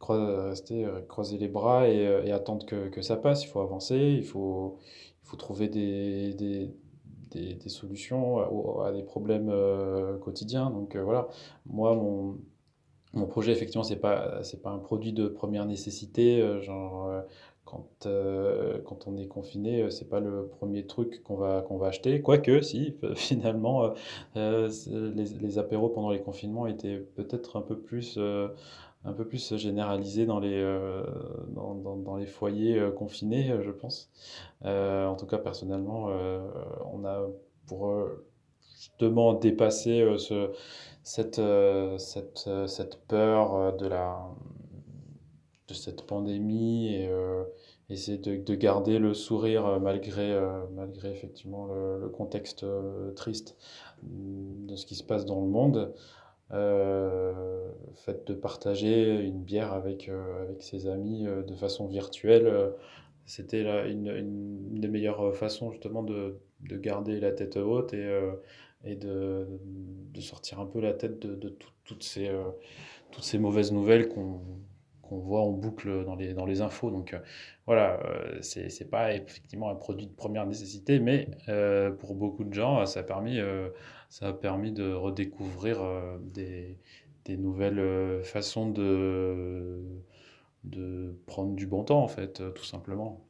rester 0.00 0.86
croiser 1.08 1.38
les 1.38 1.48
bras 1.48 1.88
et, 1.88 2.32
attendre 2.32 2.66
que, 2.66 3.02
ça 3.02 3.16
passe. 3.16 3.44
Il 3.44 3.48
faut 3.48 3.60
avancer, 3.60 3.96
il 3.96 4.24
faut, 4.24 4.78
il 5.22 5.28
faut 5.28 5.36
trouver 5.36 5.68
des, 5.68 6.34
des, 6.34 6.74
des, 7.32 7.68
solutions 7.68 8.38
à, 8.38 8.88
à, 8.88 8.92
des 8.92 9.02
problèmes 9.02 9.52
quotidiens. 10.20 10.70
Donc 10.70 10.96
voilà, 10.96 11.28
moi, 11.66 11.94
mon 11.94 12.36
mon 13.14 13.26
projet, 13.26 13.52
effectivement, 13.52 13.82
c'est 13.84 13.96
pas 13.96 14.40
pas 14.62 14.70
un 14.70 14.78
produit 14.78 15.12
de 15.12 15.28
première 15.28 15.66
nécessité. 15.66 16.40
Euh, 16.40 16.60
genre, 16.60 17.08
euh, 17.08 17.20
quand, 17.64 18.06
euh, 18.06 18.80
quand 18.84 19.06
on 19.06 19.16
est 19.16 19.26
confiné, 19.28 19.90
c'est 19.90 20.08
pas 20.08 20.20
le 20.20 20.46
premier 20.46 20.86
truc 20.86 21.22
qu'on 21.22 21.36
va 21.36 21.62
qu'on 21.62 21.76
va 21.76 21.88
acheter. 21.88 22.20
Quoique, 22.22 22.60
si 22.62 22.96
finalement, 23.14 23.92
les, 24.34 24.68
les, 25.40 25.58
apéros 25.58 25.88
pendant 25.88 26.10
les 26.10 26.20
confinements 26.20 26.66
étaient 26.66 26.98
peut-être 26.98 27.56
un 27.56 27.62
peu 27.62 27.78
plus 27.78 28.18
un 29.04 29.12
peu 29.12 29.26
plus 29.26 29.56
généralisé 29.56 30.26
dans 30.26 30.40
les, 30.40 30.60
dans, 31.48 31.74
dans, 31.74 32.16
les 32.16 32.26
foyers 32.26 32.80
confinés, 32.96 33.54
je 33.62 33.70
pense. 33.70 34.10
en 34.64 35.14
tout 35.16 35.26
cas, 35.26 35.38
personnellement, 35.38 36.08
on 36.92 37.04
a 37.04 37.26
pour 37.66 37.94
justement 38.76 39.34
dépasser 39.34 40.04
ce, 40.18 40.50
cette, 41.02 41.40
cette, 41.98 42.48
cette 42.66 42.96
peur 43.06 43.76
de 43.76 43.86
la 43.86 44.28
de 45.68 45.74
cette 45.74 46.06
pandémie 46.06 46.94
et 46.94 47.08
euh, 47.08 47.44
essayer 47.88 48.18
de, 48.18 48.54
garder 48.54 48.98
le 48.98 49.14
sourire 49.14 49.66
euh, 49.66 49.78
malgré, 49.78 50.32
euh, 50.32 50.64
malgré 50.74 51.10
effectivement 51.10 51.66
le, 51.66 52.08
contexte 52.08 52.64
triste 53.16 53.56
mm, 54.02 54.66
de 54.66 54.76
ce 54.76 54.86
qui 54.86 54.94
se 54.94 55.04
passe 55.04 55.24
dans 55.26 55.40
le 55.40 55.48
monde. 55.48 55.94
Euh, 56.52 57.70
fait 57.94 58.26
de 58.26 58.34
partager 58.34 59.20
une 59.24 59.42
bière 59.42 59.72
avec, 59.72 60.10
avec 60.42 60.62
ses 60.62 60.86
amis 60.86 61.24
de 61.24 61.54
façon 61.54 61.86
virtuelle, 61.86 62.74
c'était 63.24 63.62
une, 63.90 64.08
une, 64.08 64.78
des 64.78 64.88
meilleures 64.88 65.34
façons 65.34 65.70
justement 65.70 66.02
de, 66.02 66.36
de 66.60 66.76
garder 66.76 67.20
la 67.20 67.32
tête 67.32 67.56
haute 67.56 67.94
et, 67.94 68.20
et 68.84 68.96
de, 68.96 69.46
de, 70.12 70.20
sortir 70.20 70.60
un 70.60 70.66
peu 70.66 70.80
la 70.80 70.92
tête 70.92 71.18
de, 71.20 71.34
de 71.34 71.56
toutes, 71.84 72.02
ces, 72.02 72.30
toutes 73.10 73.24
ces 73.24 73.38
mauvaises 73.38 73.72
nouvelles 73.72 74.08
qu'on 74.08 74.40
qu'on 75.02 75.18
voit 75.18 75.42
en 75.42 75.50
boucle 75.50 76.04
dans 76.04 76.14
les, 76.14 76.32
dans 76.34 76.46
les 76.46 76.60
infos. 76.62 76.90
Donc 76.90 77.12
euh, 77.12 77.18
voilà, 77.66 78.00
euh, 78.04 78.38
c'est 78.40 78.68
n'est 78.80 78.86
pas 78.86 79.14
effectivement 79.14 79.68
un 79.70 79.74
produit 79.74 80.06
de 80.06 80.12
première 80.12 80.46
nécessité, 80.46 80.98
mais 81.00 81.28
euh, 81.48 81.90
pour 81.90 82.14
beaucoup 82.14 82.44
de 82.44 82.54
gens, 82.54 82.86
ça 82.86 83.00
a 83.00 83.02
permis, 83.02 83.38
ça 84.08 84.28
a 84.28 84.32
permis 84.32 84.72
de 84.72 84.92
redécouvrir 84.92 85.80
des, 86.22 86.78
des, 87.24 87.36
nouvelles 87.36 88.22
façons 88.24 88.70
de, 88.70 89.80
de 90.64 91.14
prendre 91.26 91.54
du 91.54 91.66
bon 91.66 91.84
temps, 91.84 92.02
en 92.02 92.08
fait, 92.08 92.42
tout 92.54 92.64
simplement. 92.64 93.24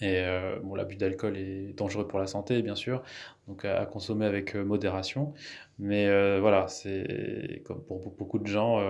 Et 0.00 0.24
bon, 0.62 0.74
l'abus 0.74 0.96
d'alcool 0.96 1.36
est 1.36 1.76
dangereux 1.76 2.06
pour 2.06 2.18
la 2.18 2.26
santé, 2.26 2.62
bien 2.62 2.74
sûr, 2.74 3.02
donc 3.48 3.64
à, 3.64 3.86
consommer 3.86 4.26
avec 4.26 4.54
modération. 4.54 5.34
Mais 5.78 6.06
voilà, 6.40 6.68
c'est 6.68 7.62
comme 7.64 7.82
pour 7.82 8.10
beaucoup 8.10 8.38
de 8.38 8.46
gens, 8.46 8.80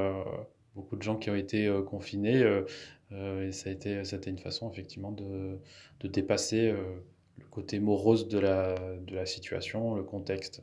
beaucoup 0.75 0.97
de 0.97 1.03
gens 1.03 1.17
qui 1.17 1.31
ont 1.31 1.37
été 1.37 1.67
euh, 1.67 1.83
confinés. 1.83 2.43
Euh, 2.43 2.65
euh, 3.13 3.49
et 3.49 3.53
ça 3.53 3.69
a, 3.69 3.73
été, 3.73 4.05
ça 4.05 4.17
a 4.17 4.19
été 4.19 4.31
une 4.31 4.39
façon, 4.39 4.71
effectivement, 4.71 5.13
de, 5.13 5.59
de 6.01 6.09
dépasser 6.09 6.73
le 6.73 7.47
côté 7.51 7.79
morose 7.79 8.29
de 8.29 8.39
la, 8.39 8.75
de 8.97 9.15
la 9.15 9.27
situation, 9.27 9.95
le 9.95 10.03
contexte. 10.03 10.63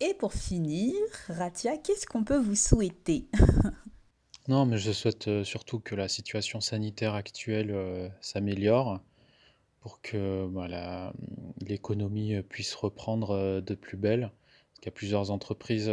Et 0.00 0.14
pour 0.14 0.32
finir, 0.32 0.94
Ratia, 1.28 1.76
qu'est-ce 1.76 2.06
qu'on 2.06 2.24
peut 2.24 2.38
vous 2.38 2.54
souhaiter? 2.54 3.26
Non, 4.48 4.64
mais 4.64 4.78
je 4.78 4.92
souhaite 4.92 5.42
surtout 5.42 5.80
que 5.80 5.96
la 5.96 6.06
situation 6.06 6.60
sanitaire 6.60 7.14
actuelle 7.14 8.12
s'améliore 8.20 9.00
pour 9.86 10.00
que 10.00 10.44
voilà, 10.50 11.12
l'économie 11.60 12.42
puisse 12.42 12.74
reprendre 12.74 13.60
de 13.60 13.74
plus 13.76 13.96
belle. 13.96 14.32
Il 14.82 14.86
y 14.86 14.88
a 14.88 14.90
plusieurs 14.90 15.30
entreprises 15.30 15.88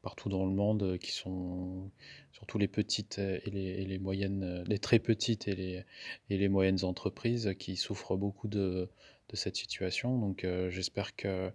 partout 0.00 0.30
dans 0.30 0.46
le 0.46 0.52
monde 0.52 0.96
qui 0.96 1.10
sont 1.10 1.90
surtout 2.32 2.56
les 2.56 2.68
petites 2.68 3.18
et 3.18 3.50
les, 3.50 3.98
moyennes, 3.98 4.64
les 4.66 4.78
très 4.78 4.98
petites 4.98 5.46
et 5.46 5.54
les, 5.54 5.84
et 6.30 6.38
les 6.38 6.48
moyennes 6.48 6.84
entreprises 6.84 7.54
qui 7.58 7.76
souffrent 7.76 8.16
beaucoup 8.16 8.48
de, 8.48 8.88
de 9.28 9.36
cette 9.36 9.56
situation. 9.56 10.18
Donc 10.18 10.44
euh, 10.44 10.70
j'espère 10.70 11.14
que, 11.14 11.50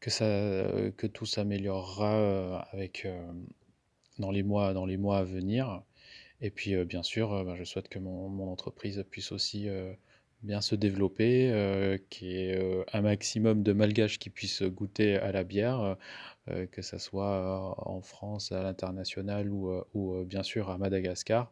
que, 0.00 0.08
ça, 0.08 0.24
que 0.96 1.06
tout 1.06 1.26
s'améliorera 1.26 2.14
euh, 2.14 2.58
avec, 2.72 3.04
euh, 3.04 3.20
dans, 4.18 4.30
les 4.30 4.42
mois, 4.42 4.72
dans 4.72 4.86
les 4.86 4.96
mois 4.96 5.18
à 5.18 5.24
venir. 5.24 5.82
Et 6.40 6.48
puis 6.48 6.74
bien 6.86 7.02
sûr, 7.02 7.44
ben, 7.44 7.54
je 7.54 7.64
souhaite 7.64 7.90
que 7.90 7.98
mon 7.98 8.50
entreprise 8.50 9.04
puisse 9.10 9.30
aussi 9.30 9.68
bien 10.42 10.60
se 10.60 10.74
développer, 10.74 11.50
euh, 11.50 11.98
qu'il 12.10 12.28
y 12.28 12.36
ait 12.36 12.84
un 12.92 13.02
maximum 13.02 13.62
de 13.62 13.72
malgaches 13.72 14.18
qui 14.18 14.30
puissent 14.30 14.62
goûter 14.62 15.16
à 15.16 15.32
la 15.32 15.44
bière, 15.44 15.96
euh, 16.48 16.66
que 16.66 16.82
ce 16.82 16.98
soit 16.98 17.74
en 17.78 18.00
France, 18.02 18.52
à 18.52 18.62
l'international 18.62 19.50
ou, 19.50 20.24
bien 20.24 20.42
sûr 20.42 20.70
à 20.70 20.78
Madagascar. 20.78 21.50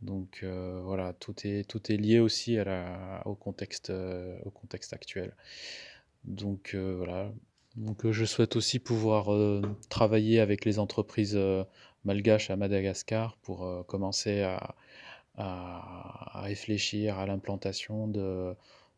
Donc 0.00 0.44
voilà, 0.44 1.12
tout 1.12 1.34
est, 1.44 1.68
tout 1.68 1.92
est 1.92 1.96
lié 1.96 2.18
aussi 2.18 2.58
au, 3.24 3.34
contexte, 3.34 3.92
au 4.44 4.50
contexte 4.50 4.92
actuel. 4.92 5.34
Donc 6.24 6.74
voilà. 6.74 7.32
Donc 7.76 8.10
je 8.10 8.24
souhaite 8.24 8.56
aussi 8.56 8.78
pouvoir 8.78 9.28
travailler 9.88 10.40
avec 10.40 10.64
les 10.64 10.78
entreprises 10.78 11.38
malgaches 12.04 12.50
à 12.50 12.56
Madagascar 12.56 13.36
pour 13.42 13.86
commencer 13.86 14.42
à, 14.42 14.74
à, 15.36 16.40
réfléchir 16.42 17.18
à 17.18 17.26
l'implantation 17.26 18.08
de, 18.08 18.54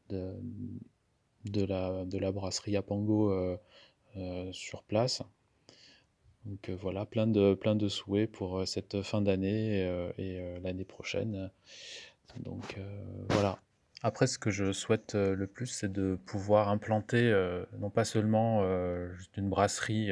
de, 0.09 1.64
la, 1.64 2.05
de 2.05 2.18
la 2.18 2.33
brasserie 2.33 2.77
à 2.77 2.83
Pango 2.83 3.31
euh, 3.31 3.57
euh, 4.16 4.53
sur 4.53 4.83
place. 4.83 5.23
Donc 6.44 6.68
euh, 6.68 6.77
voilà, 6.81 7.07
plein 7.07 7.27
de, 7.27 7.55
plein 7.55 7.75
de 7.75 7.88
souhaits 7.88 8.31
pour 8.31 8.66
cette 8.66 9.03
fin 9.03 9.23
d'année 9.23 9.81
et 10.18 10.61
l'année 10.62 10.85
prochaine. 10.85 11.51
Donc 12.40 12.79
voilà. 13.31 13.59
Après, 14.03 14.27
ce 14.27 14.38
que 14.38 14.51
je 14.51 14.70
souhaite 14.73 15.14
le 15.14 15.47
plus, 15.47 15.66
c'est 15.66 15.90
de 15.90 16.18
pouvoir 16.27 16.68
implanter 16.68 17.33
non 17.79 17.88
pas 17.88 18.05
seulement 18.05 18.62
juste 19.14 19.37
une 19.38 19.49
brasserie 19.49 20.11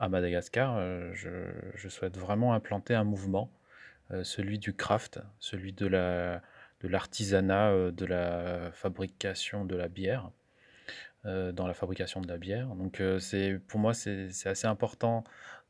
à 0.00 0.08
Madagascar, 0.08 0.80
je, 1.14 1.46
je, 1.76 1.88
souhaite 1.88 2.16
vraiment 2.16 2.52
implanter 2.52 2.94
un 2.94 3.04
mouvement 3.04 3.48
euh, 3.48 3.57
celui 4.22 4.58
du 4.58 4.74
craft, 4.74 5.20
celui 5.38 5.72
de 5.72 5.86
la 5.86 6.42
de 6.80 6.88
l'artisanat 6.88 7.70
euh, 7.70 7.90
de 7.90 8.06
la 8.06 8.70
fabrication 8.72 9.64
de 9.64 9.76
la 9.76 9.88
bière, 9.88 10.30
euh, 11.26 11.52
dans 11.52 11.66
la 11.66 11.74
fabrication 11.74 12.20
de 12.20 12.28
la 12.28 12.38
bière. 12.38 12.68
Donc 12.74 13.02
c'est 13.20 13.60
pour 13.66 13.80
moi 13.80 13.94
c'est 13.94 14.28
assez 14.46 14.66
important 14.66 15.24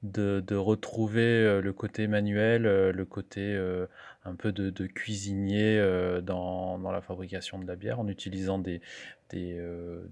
de, 0.05 0.45
de, 0.47 0.55
retrouver 0.55 1.61
le 1.61 1.73
côté 1.73 2.07
manuel, 2.07 2.63
le 2.63 3.05
côté 3.05 3.59
un 4.25 4.35
peu 4.37 4.53
de, 4.53 4.71
de 4.71 4.87
cuisinier 4.87 5.81
dans, 6.23 6.79
dans, 6.79 6.93
la 6.93 7.01
fabrication 7.01 7.59
de 7.59 7.67
la 7.67 7.75
bière 7.75 7.99
en 7.99 8.07
utilisant 8.07 8.59
des, 8.59 8.81
des, 9.31 9.61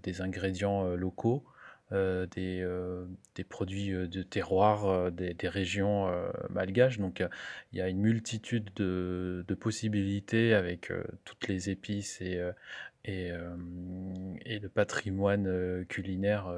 des 0.02 0.20
ingrédients 0.22 0.88
locaux. 0.96 1.44
Euh, 1.92 2.26
des, 2.26 2.62
euh, 2.62 3.04
des, 3.36 3.44
produits 3.44 3.92
euh, 3.94 4.08
de 4.08 4.24
terroir 4.24 5.12
des, 5.12 5.36
régions 5.48 6.10
malgaches. 6.50 6.98
Donc 6.98 7.24
il 7.72 7.78
y 7.78 7.80
a 7.80 7.88
une 7.88 8.00
multitude 8.00 8.70
de, 8.74 9.44
possibilités 9.60 10.52
avec 10.54 10.92
toutes 11.24 11.46
les 11.46 11.70
épices 11.70 12.20
et, 12.20 12.40
et, 13.04 13.30
le 13.30 14.68
patrimoine 14.68 15.84
culinaire 15.86 16.52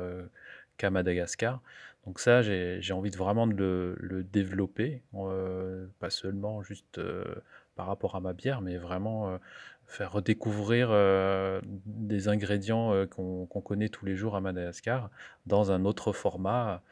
qu'à 0.78 0.90
Madagascar. 0.90 1.60
Donc 2.06 2.20
ça, 2.20 2.40
j'ai 2.40 2.92
envie 2.92 3.10
de 3.10 3.16
vraiment 3.16 3.46
de 3.46 3.96
le 3.98 4.24
développer, 4.24 5.02
pas 5.98 6.10
seulement 6.10 6.62
juste 6.62 7.00
par 7.76 7.86
rapport 7.86 8.16
à 8.16 8.20
ma 8.20 8.32
bière, 8.32 8.62
mais 8.62 8.78
vraiment 8.78 9.38
faire 9.88 10.12
redécouvrir 10.12 10.88
euh, 10.90 11.60
des 11.86 12.28
ingrédients 12.28 12.92
euh, 12.92 13.06
qu'on 13.06 13.46
connaît 13.46 13.88
tous 13.88 14.04
les 14.04 14.16
jours 14.16 14.36
à 14.36 14.40
Madagascar 14.40 15.10
dans 15.46 15.72
un 15.72 15.84
autre 15.84 16.12
format 16.12 16.82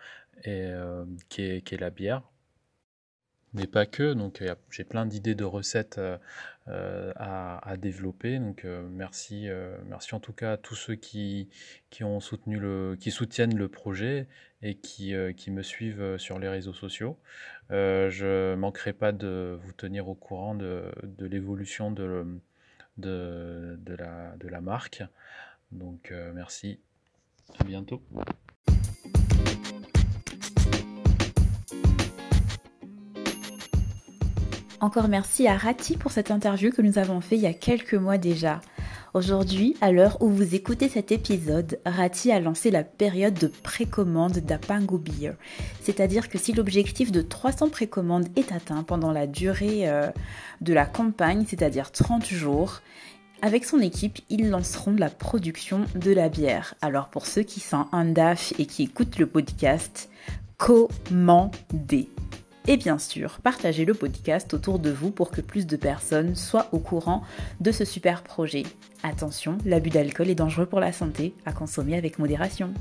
et, 0.44 0.64
euh, 0.64 1.04
qui, 1.28 1.42
est, 1.42 1.60
qui, 1.62 1.74
est, 1.74 1.78
la 1.78 1.90
bière. 1.90 2.22
Mais 3.52 3.66
pas 3.66 3.86
que, 3.86 4.12
donc 4.14 4.42
j'ai 4.70 4.84
plein 4.84 5.06
d'idées 5.06 5.34
de 5.34 5.44
recettes 5.44 6.00
à, 6.66 7.70
à, 7.70 7.76
développer. 7.78 8.38
Donc 8.38 8.66
merci, 8.90 9.48
merci 9.86 10.14
en 10.14 10.20
tout 10.20 10.34
cas 10.34 10.52
à 10.52 10.56
tous 10.58 10.74
ceux 10.74 10.94
qui, 10.94 11.48
qui, 11.88 12.04
ont 12.04 12.20
soutenu 12.20 12.58
le, 12.58 12.96
qui 13.00 13.10
soutiennent 13.10 13.56
le 13.56 13.68
projet 13.68 14.26
et 14.60 14.74
qui, 14.74 15.14
qui 15.38 15.50
me 15.50 15.62
suivent 15.62 16.18
sur 16.18 16.38
les 16.38 16.48
réseaux 16.48 16.74
sociaux. 16.74 17.18
je 17.70 18.50
ne 18.52 18.56
manquerai 18.56 18.92
pas 18.92 19.12
de 19.12 19.58
vous 19.62 19.72
tenir 19.72 20.08
au 20.08 20.14
courant 20.14 20.54
de, 20.54 20.92
de 21.02 21.24
l'évolution 21.24 21.90
de 21.90 22.26
de, 22.98 23.78
la 23.96 24.60
marque. 24.60 25.02
Donc 25.72 26.10
euh, 26.10 26.32
merci, 26.34 26.80
à 27.58 27.64
bientôt. 27.64 28.02
Encore 34.80 35.08
merci 35.08 35.48
à 35.48 35.56
Rati 35.56 35.96
pour 35.96 36.12
cette 36.12 36.30
interview 36.30 36.70
que 36.70 36.82
nous 36.82 36.98
avons 36.98 37.20
fait 37.20 37.36
il 37.36 37.42
y 37.42 37.46
a 37.46 37.54
quelques 37.54 37.94
mois 37.94 38.18
déjà. 38.18 38.60
Aujourd'hui, 39.16 39.74
à 39.80 39.92
l'heure 39.92 40.18
où 40.20 40.28
vous 40.28 40.54
écoutez 40.54 40.90
cet 40.90 41.10
épisode, 41.10 41.78
Rati 41.86 42.30
a 42.30 42.38
lancé 42.38 42.70
la 42.70 42.84
période 42.84 43.32
de 43.32 43.46
précommande 43.46 44.40
d'Apango 44.40 44.98
Beer. 44.98 45.32
C'est-à-dire 45.80 46.28
que 46.28 46.36
si 46.36 46.52
l'objectif 46.52 47.10
de 47.12 47.22
300 47.22 47.70
précommandes 47.70 48.28
est 48.36 48.52
atteint 48.52 48.82
pendant 48.82 49.12
la 49.12 49.26
durée 49.26 49.88
euh, 49.88 50.10
de 50.60 50.74
la 50.74 50.84
campagne, 50.84 51.46
c'est-à-dire 51.48 51.92
30 51.92 52.26
jours, 52.26 52.82
avec 53.40 53.64
son 53.64 53.78
équipe, 53.80 54.18
ils 54.28 54.50
lanceront 54.50 54.96
la 54.98 55.08
production 55.08 55.86
de 55.94 56.12
la 56.12 56.28
bière. 56.28 56.74
Alors 56.82 57.08
pour 57.08 57.24
ceux 57.24 57.42
qui 57.42 57.60
sont 57.60 57.86
un 57.92 58.04
DAF 58.04 58.52
et 58.58 58.66
qui 58.66 58.82
écoutent 58.82 59.18
le 59.18 59.26
podcast, 59.26 60.10
commandez 60.58 62.10
Et 62.68 62.76
bien 62.76 62.98
sûr, 62.98 63.38
partagez 63.44 63.84
le 63.84 63.94
podcast 63.94 64.52
autour 64.52 64.80
de 64.80 64.90
vous 64.90 65.12
pour 65.12 65.30
que 65.30 65.40
plus 65.40 65.66
de 65.66 65.76
personnes 65.76 66.34
soient 66.34 66.66
au 66.72 66.80
courant 66.80 67.22
de 67.60 67.70
ce 67.70 67.84
super 67.84 68.24
projet. 68.24 68.64
Attention, 69.04 69.58
l'abus 69.64 69.90
d'alcool 69.90 70.30
est 70.30 70.34
dangereux 70.34 70.66
pour 70.66 70.80
la 70.80 70.92
santé, 70.92 71.32
à 71.44 71.52
consommer 71.52 71.96
avec 71.96 72.18
modération. 72.18 72.74